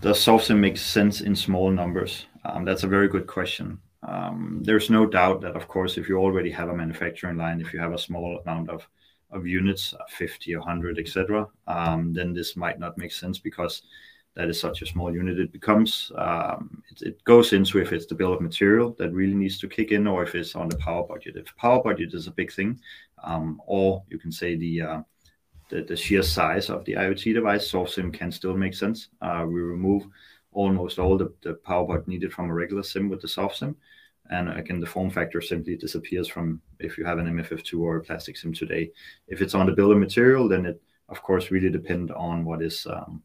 does 0.00 0.18
SoftSIM 0.18 0.58
make 0.58 0.78
sense 0.78 1.20
in 1.20 1.36
small 1.36 1.70
numbers? 1.70 2.26
Um, 2.44 2.64
that's 2.64 2.84
a 2.84 2.88
very 2.88 3.08
good 3.08 3.26
question. 3.26 3.78
Um, 4.02 4.62
there's 4.62 4.88
no 4.88 5.04
doubt 5.04 5.42
that, 5.42 5.56
of 5.56 5.68
course, 5.68 5.98
if 5.98 6.08
you 6.08 6.16
already 6.16 6.50
have 6.50 6.70
a 6.70 6.74
manufacturing 6.74 7.36
line, 7.36 7.60
if 7.60 7.74
you 7.74 7.80
have 7.80 7.92
a 7.92 7.98
small 7.98 8.38
amount 8.38 8.70
of, 8.70 8.88
of 9.30 9.46
units, 9.46 9.92
uh, 9.94 10.04
50, 10.08 10.56
100, 10.56 10.98
etc., 10.98 11.46
um, 11.66 12.14
then 12.14 12.32
this 12.32 12.56
might 12.56 12.78
not 12.78 12.96
make 12.96 13.12
sense 13.12 13.38
because 13.38 13.82
that 14.40 14.48
is 14.48 14.58
such 14.58 14.80
a 14.80 14.86
small 14.86 15.14
unit. 15.14 15.38
It 15.38 15.52
becomes, 15.52 16.10
um, 16.16 16.82
it, 16.90 17.02
it, 17.02 17.24
goes 17.24 17.52
into 17.52 17.78
if 17.78 17.92
it's 17.92 18.06
the 18.06 18.14
bill 18.14 18.32
of 18.32 18.40
material 18.40 18.96
that 18.98 19.12
really 19.12 19.34
needs 19.34 19.58
to 19.58 19.68
kick 19.68 19.92
in 19.92 20.06
or 20.06 20.22
if 20.22 20.34
it's 20.34 20.54
on 20.54 20.70
the 20.70 20.78
power 20.78 21.06
budget. 21.06 21.36
If 21.36 21.54
power 21.58 21.82
budget 21.82 22.14
is 22.14 22.26
a 22.26 22.30
big 22.30 22.50
thing, 22.50 22.80
um, 23.22 23.60
or 23.66 24.02
you 24.08 24.18
can 24.18 24.32
say 24.32 24.56
the, 24.56 24.80
uh, 24.80 25.00
the, 25.68 25.82
the 25.82 25.94
sheer 25.94 26.22
size 26.22 26.70
of 26.70 26.86
the 26.86 26.94
IoT 26.94 27.34
device, 27.34 27.70
SoftSIM 27.70 28.14
can 28.14 28.32
still 28.32 28.56
make 28.56 28.72
sense. 28.72 29.08
Uh, 29.20 29.44
we 29.46 29.60
remove 29.60 30.06
almost 30.52 30.98
all 30.98 31.18
the, 31.18 31.30
the 31.42 31.54
power 31.54 31.86
bud 31.86 32.08
needed 32.08 32.32
from 32.32 32.48
a 32.48 32.54
regular 32.54 32.82
SIM 32.82 33.10
with 33.10 33.20
the 33.20 33.28
soft 33.28 33.58
SIM. 33.58 33.76
And 34.30 34.48
again, 34.58 34.80
the 34.80 34.86
form 34.86 35.10
factor 35.10 35.42
simply 35.42 35.76
disappears 35.76 36.28
from 36.28 36.62
if 36.78 36.96
you 36.96 37.04
have 37.04 37.18
an 37.18 37.26
MFF2 37.26 37.78
or 37.78 37.98
a 37.98 38.02
plastic 38.02 38.38
SIM 38.38 38.54
today. 38.54 38.90
If 39.28 39.42
it's 39.42 39.54
on 39.54 39.66
the 39.66 39.72
bill 39.72 39.92
of 39.92 39.98
material, 39.98 40.48
then 40.48 40.64
it, 40.64 40.80
of 41.10 41.22
course, 41.22 41.50
really 41.50 41.68
depend 41.68 42.10
on 42.12 42.46
what 42.46 42.62
is 42.62 42.86
um, 42.86 43.22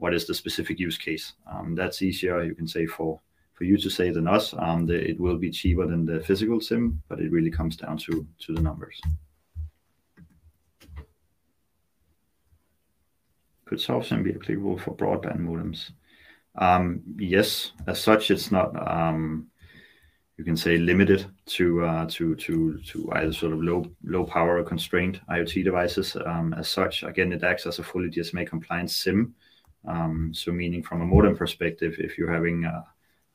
what 0.00 0.14
is 0.14 0.26
the 0.26 0.34
specific 0.34 0.80
use 0.80 0.98
case. 0.98 1.34
Um, 1.50 1.74
that's 1.74 2.00
easier, 2.02 2.42
you 2.42 2.54
can 2.54 2.66
say, 2.66 2.86
for 2.86 3.20
for 3.54 3.64
you 3.64 3.76
to 3.76 3.90
say 3.90 4.10
than 4.10 4.26
us. 4.26 4.54
Um, 4.56 4.86
the, 4.86 4.94
it 4.94 5.20
will 5.20 5.36
be 5.36 5.50
cheaper 5.50 5.86
than 5.86 6.06
the 6.06 6.20
physical 6.20 6.60
SIM, 6.62 7.02
but 7.08 7.20
it 7.20 7.30
really 7.30 7.50
comes 7.50 7.76
down 7.76 7.98
to 7.98 8.26
to 8.38 8.54
the 8.54 8.62
numbers. 8.62 8.98
Could 13.66 13.80
soft 13.80 14.08
SIM 14.08 14.22
be 14.22 14.34
applicable 14.34 14.78
for 14.78 14.96
broadband 14.96 15.40
modems? 15.40 15.90
Um, 16.56 17.02
yes, 17.18 17.72
as 17.86 18.00
such, 18.00 18.30
it's 18.30 18.50
not 18.50 18.70
um, 18.90 19.48
you 20.38 20.44
can 20.44 20.56
say 20.56 20.78
limited 20.78 21.26
to 21.56 21.84
uh, 21.84 22.06
to 22.08 22.34
to 22.36 22.78
to 22.78 23.12
either 23.16 23.34
sort 23.34 23.52
of 23.52 23.62
low 23.62 23.84
low 24.02 24.24
power 24.24 24.56
or 24.56 24.64
constrained 24.64 25.20
IoT 25.28 25.62
devices. 25.62 26.16
Um, 26.24 26.54
as 26.54 26.68
such, 26.68 27.02
again, 27.02 27.34
it 27.34 27.44
acts 27.44 27.66
as 27.66 27.78
a 27.78 27.82
fully 27.82 28.08
GSMA 28.08 28.46
compliant 28.46 28.90
SIM. 28.90 29.34
Um, 29.86 30.32
so, 30.34 30.52
meaning 30.52 30.82
from 30.82 31.00
a 31.00 31.06
modem 31.06 31.36
perspective, 31.36 31.96
if 31.98 32.18
you're 32.18 32.32
having 32.32 32.64
a, 32.64 32.84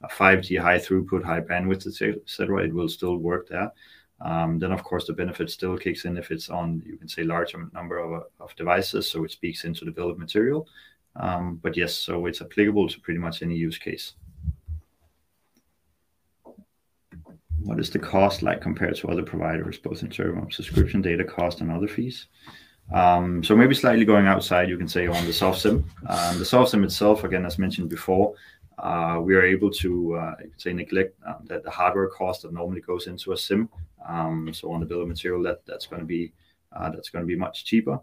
a 0.03 0.07
5G 0.07 0.59
high 0.59 0.77
throughput, 0.77 1.23
high 1.23 1.41
bandwidth, 1.41 1.87
etc., 1.87 2.63
it 2.63 2.73
will 2.73 2.89
still 2.89 3.17
work 3.17 3.47
there. 3.49 3.71
Um, 4.21 4.59
then, 4.59 4.71
of 4.71 4.83
course, 4.83 5.07
the 5.07 5.13
benefit 5.13 5.49
still 5.49 5.77
kicks 5.77 6.05
in 6.05 6.17
if 6.17 6.31
it's 6.31 6.49
on, 6.49 6.81
you 6.85 6.97
can 6.97 7.07
say, 7.07 7.23
large 7.23 7.55
number 7.73 7.97
of, 7.97 8.23
of 8.39 8.55
devices, 8.55 9.09
so 9.09 9.23
it 9.23 9.31
speaks 9.31 9.65
into 9.65 9.83
the 9.83 9.91
bill 9.91 10.09
of 10.09 10.17
material. 10.17 10.67
Um, 11.17 11.59
but 11.61 11.75
yes, 11.75 11.93
so 11.93 12.25
it's 12.25 12.41
applicable 12.41 12.89
to 12.89 12.99
pretty 12.99 13.19
much 13.19 13.41
any 13.41 13.55
use 13.55 13.77
case. 13.77 14.13
What 17.59 17.79
is 17.79 17.89
the 17.89 17.99
cost 17.99 18.43
like 18.43 18.61
compared 18.61 18.95
to 18.97 19.07
other 19.07 19.23
providers, 19.23 19.77
both 19.79 20.03
in 20.03 20.09
terms 20.09 20.43
of 20.43 20.53
subscription 20.53 21.01
data 21.01 21.23
cost 21.23 21.61
and 21.61 21.71
other 21.71 21.87
fees? 21.87 22.27
Um, 22.93 23.43
so 23.43 23.55
maybe 23.55 23.75
slightly 23.75 24.05
going 24.05 24.27
outside, 24.27 24.69
you 24.69 24.77
can 24.77 24.87
say 24.87 25.07
on 25.07 25.25
the 25.25 25.33
soft 25.33 25.61
SIM. 25.61 25.89
Um, 26.07 26.39
the 26.39 26.45
soft 26.45 26.71
SIM 26.71 26.83
itself, 26.83 27.23
again, 27.23 27.45
as 27.45 27.57
mentioned 27.57 27.89
before, 27.89 28.35
uh, 28.77 29.19
we 29.21 29.35
are 29.35 29.43
able 29.43 29.71
to 29.71 30.15
uh, 30.15 30.35
say 30.57 30.73
neglect 30.73 31.17
uh, 31.27 31.35
that 31.45 31.63
the 31.63 31.71
hardware 31.71 32.07
cost 32.07 32.43
that 32.43 32.53
normally 32.53 32.81
goes 32.81 33.07
into 33.07 33.31
a 33.31 33.37
SIM. 33.37 33.69
Um, 34.07 34.53
so 34.53 34.71
on 34.71 34.79
the 34.79 34.85
bill 34.85 35.01
of 35.01 35.07
material, 35.07 35.41
that 35.43 35.65
that's 35.65 35.87
going 35.87 36.01
to 36.01 36.05
be 36.05 36.33
uh, 36.73 36.89
that's 36.89 37.09
going 37.09 37.23
to 37.23 37.27
be 37.27 37.35
much 37.35 37.65
cheaper 37.65 37.99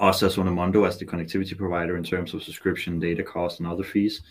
us 0.00 0.22
as 0.22 0.36
Onomondo 0.36 0.86
as 0.86 0.98
the 0.98 1.06
connectivity 1.06 1.56
provider 1.56 1.96
in 1.96 2.04
terms 2.04 2.34
of 2.34 2.42
subscription, 2.42 2.98
data 2.98 3.22
cost, 3.22 3.60
and 3.60 3.68
other 3.68 3.84
fees. 3.84 4.22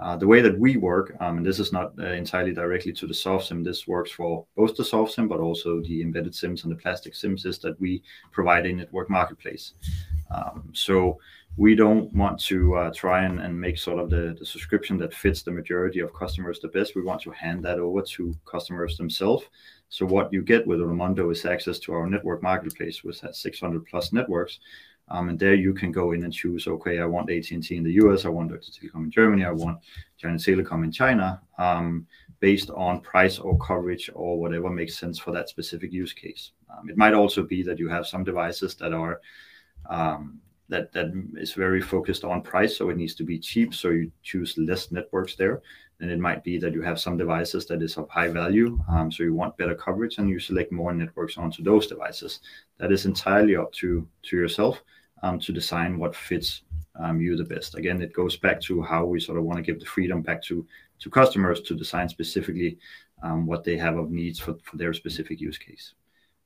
Uh, 0.00 0.16
the 0.16 0.26
way 0.26 0.40
that 0.40 0.58
we 0.58 0.76
work, 0.76 1.16
um, 1.20 1.38
and 1.38 1.46
this 1.46 1.58
is 1.58 1.72
not 1.72 1.92
uh, 1.98 2.06
entirely 2.06 2.52
directly 2.52 2.92
to 2.92 3.06
the 3.06 3.14
soft 3.14 3.46
SIM, 3.46 3.64
this 3.64 3.88
works 3.88 4.12
for 4.12 4.46
both 4.56 4.76
the 4.76 4.84
soft 4.84 5.12
SIM, 5.12 5.26
but 5.26 5.40
also 5.40 5.80
the 5.82 6.02
embedded 6.02 6.34
SIMs 6.34 6.62
and 6.62 6.70
the 6.70 6.76
plastic 6.76 7.14
SIMs, 7.14 7.44
is 7.44 7.58
that 7.58 7.80
we 7.80 8.02
provide 8.30 8.66
a 8.66 8.72
network 8.72 9.10
marketplace. 9.10 9.72
Um, 10.30 10.70
so 10.72 11.18
we 11.56 11.74
don't 11.74 12.12
want 12.14 12.38
to 12.38 12.76
uh, 12.76 12.92
try 12.94 13.24
and, 13.24 13.40
and 13.40 13.60
make 13.60 13.76
sort 13.78 13.98
of 13.98 14.10
the, 14.10 14.36
the 14.38 14.46
subscription 14.46 14.96
that 14.98 15.12
fits 15.12 15.42
the 15.42 15.50
majority 15.50 15.98
of 15.98 16.14
customers 16.14 16.60
the 16.60 16.68
best. 16.68 16.94
We 16.94 17.02
want 17.02 17.20
to 17.22 17.32
hand 17.32 17.64
that 17.64 17.80
over 17.80 18.02
to 18.02 18.36
customers 18.44 18.96
themselves. 18.96 19.44
So 19.88 20.06
what 20.06 20.32
you 20.32 20.42
get 20.42 20.66
with 20.66 20.78
Onomondo 20.78 21.32
is 21.32 21.44
access 21.44 21.80
to 21.80 21.94
our 21.94 22.08
network 22.08 22.42
marketplace, 22.42 23.02
which 23.02 23.20
has 23.20 23.38
600 23.38 23.86
plus 23.86 24.12
networks, 24.12 24.60
um, 25.10 25.28
and 25.28 25.38
there 25.38 25.54
you 25.54 25.72
can 25.72 25.90
go 25.90 26.12
in 26.12 26.24
and 26.24 26.32
choose, 26.32 26.66
okay, 26.66 26.98
I 26.98 27.06
want 27.06 27.30
AT&T 27.30 27.74
in 27.74 27.82
the 27.82 27.92
US, 28.04 28.24
I 28.24 28.28
want 28.28 28.50
Deutsche 28.50 28.70
Telekom 28.70 29.04
in 29.04 29.10
Germany, 29.10 29.44
I 29.44 29.50
want 29.50 29.80
China 30.18 30.36
Telecom 30.36 30.84
in 30.84 30.92
China, 30.92 31.40
um, 31.58 32.06
based 32.40 32.70
on 32.70 33.00
price 33.00 33.38
or 33.38 33.58
coverage 33.58 34.10
or 34.14 34.38
whatever 34.38 34.70
makes 34.70 34.98
sense 34.98 35.18
for 35.18 35.32
that 35.32 35.48
specific 35.48 35.92
use 35.92 36.12
case. 36.12 36.52
Um, 36.70 36.90
it 36.90 36.96
might 36.96 37.14
also 37.14 37.42
be 37.42 37.62
that 37.62 37.78
you 37.78 37.88
have 37.88 38.06
some 38.06 38.22
devices 38.22 38.74
that 38.76 38.92
are 38.92 39.20
um, 39.88 40.40
that 40.68 40.92
that 40.92 41.06
is 41.36 41.54
very 41.54 41.80
focused 41.80 42.24
on 42.24 42.42
price, 42.42 42.76
so 42.76 42.90
it 42.90 42.96
needs 42.98 43.14
to 43.14 43.24
be 43.24 43.38
cheap, 43.38 43.74
so 43.74 43.88
you 43.88 44.12
choose 44.22 44.54
less 44.58 44.92
networks 44.92 45.34
there. 45.34 45.62
Then 45.98 46.10
it 46.10 46.18
might 46.18 46.44
be 46.44 46.58
that 46.58 46.74
you 46.74 46.82
have 46.82 47.00
some 47.00 47.16
devices 47.16 47.64
that 47.66 47.82
is 47.82 47.96
of 47.96 48.08
high 48.10 48.28
value, 48.28 48.78
um, 48.90 49.10
so 49.10 49.22
you 49.22 49.34
want 49.34 49.56
better 49.56 49.74
coverage, 49.74 50.18
and 50.18 50.28
you 50.28 50.38
select 50.38 50.70
more 50.70 50.92
networks 50.92 51.38
onto 51.38 51.62
those 51.62 51.86
devices. 51.86 52.40
That 52.76 52.92
is 52.92 53.06
entirely 53.06 53.56
up 53.56 53.72
to 53.74 54.06
to 54.24 54.36
yourself 54.36 54.82
to 55.22 55.52
design 55.52 55.98
what 55.98 56.14
fits 56.14 56.62
um, 56.98 57.20
you 57.20 57.36
the 57.36 57.44
best. 57.44 57.76
Again, 57.76 58.02
it 58.02 58.12
goes 58.12 58.36
back 58.36 58.60
to 58.62 58.82
how 58.82 59.04
we 59.04 59.20
sort 59.20 59.38
of 59.38 59.44
want 59.44 59.58
to 59.58 59.62
give 59.62 59.80
the 59.80 59.86
freedom 59.86 60.22
back 60.22 60.42
to 60.44 60.66
to 61.00 61.10
customers 61.10 61.60
to 61.60 61.76
design 61.76 62.08
specifically 62.08 62.76
um, 63.22 63.46
what 63.46 63.62
they 63.62 63.76
have 63.76 63.96
of 63.96 64.10
needs 64.10 64.40
for, 64.40 64.56
their 64.74 64.92
specific 64.92 65.40
use 65.40 65.58
case. 65.58 65.94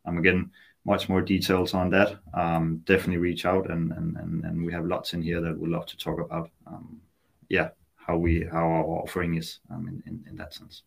Um, 0.05 0.19
again, 0.19 0.51
much 0.85 1.09
more 1.09 1.23
details 1.23 1.73
on 1.75 1.89
that. 1.91 2.19
Um, 2.35 2.83
definitely 2.85 3.19
reach 3.19 3.47
out, 3.47 3.71
and, 3.71 3.93
we 4.67 4.73
have 4.73 4.85
lots 4.85 5.15
in 5.15 5.23
here 5.23 5.41
that 5.41 5.59
we'd 5.59 5.71
love 5.71 5.87
to 5.87 5.97
talk 5.97 6.21
about. 6.21 6.51
Um, 6.67 7.01
yeah, 7.49 7.71
how 7.97 8.17
we 8.17 8.45
how 8.51 8.67
our 8.67 8.85
offering 8.85 9.37
is 9.37 9.61
um, 9.71 10.03
in 10.07 10.37
that 10.37 10.55
sense. 10.55 10.83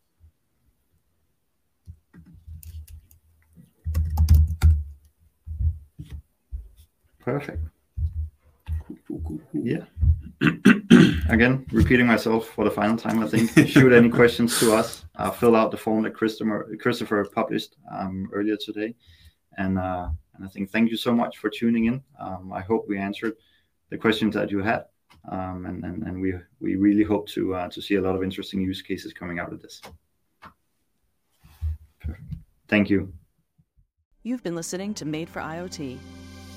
Perfect. 7.20 7.64
Yeah. 9.54 9.86
Again, 11.30 11.66
repeating 11.72 12.06
myself 12.06 12.50
for 12.50 12.66
the 12.66 12.72
final 12.72 12.98
time, 12.98 13.24
I 13.24 13.28
think. 13.28 13.68
Shoot 13.68 13.94
any 13.94 14.10
questions 14.10 14.60
to 14.60 14.74
us. 14.76 15.06
Uh, 15.16 15.32
fill 15.32 15.56
out 15.56 15.72
the 15.72 15.78
form 15.78 16.04
that 16.04 16.14
Christopher, 16.14 16.76
Christopher 16.80 17.26
published 17.34 17.78
um, 17.92 18.30
earlier 18.34 18.58
today. 18.58 18.96
And, 19.58 19.80
uh, 19.80 20.10
and 20.36 20.46
I 20.46 20.50
think 20.50 20.72
thank 20.72 20.92
you 20.92 20.98
so 20.98 21.14
much 21.14 21.38
for 21.38 21.50
tuning 21.50 21.86
in. 21.86 22.04
Um, 22.20 22.52
I 22.54 22.62
hope 22.62 22.86
we 22.88 22.98
answered 22.98 23.34
the 23.90 23.98
questions 23.98 24.36
that 24.36 24.52
you 24.52 24.60
had. 24.60 24.86
Um, 25.32 25.66
and, 25.66 25.84
and, 25.84 26.04
and 26.04 26.22
we, 26.22 26.34
we 26.60 26.76
really 26.76 27.04
hope 27.04 27.28
to, 27.30 27.56
uh, 27.56 27.70
to 27.70 27.82
see 27.82 27.96
a 27.96 28.02
lot 28.02 28.16
of 28.16 28.24
interesting 28.24 28.62
use 28.62 28.82
cases 28.82 29.14
coming 29.14 29.40
out 29.40 29.52
of 29.52 29.62
this. 29.62 29.82
Perfect. 32.00 32.24
Thank 32.68 32.90
you. 32.90 33.14
You've 34.24 34.44
been 34.44 34.56
listening 34.56 34.94
to 34.96 35.06
Made 35.06 35.30
for 35.30 35.40
IoT. 35.40 35.98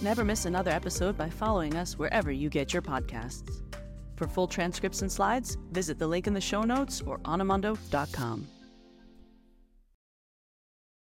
Never 0.00 0.24
miss 0.24 0.44
another 0.44 0.70
episode 0.70 1.18
by 1.18 1.28
following 1.28 1.74
us 1.74 1.98
wherever 1.98 2.30
you 2.30 2.48
get 2.48 2.72
your 2.72 2.82
podcasts. 2.82 3.62
For 4.16 4.28
full 4.28 4.46
transcripts 4.46 5.02
and 5.02 5.10
slides, 5.10 5.56
visit 5.72 5.98
the 5.98 6.06
link 6.06 6.26
in 6.26 6.34
the 6.34 6.40
show 6.40 6.62
notes 6.62 7.02
or 7.04 7.18
onomondo.com. 7.18 8.46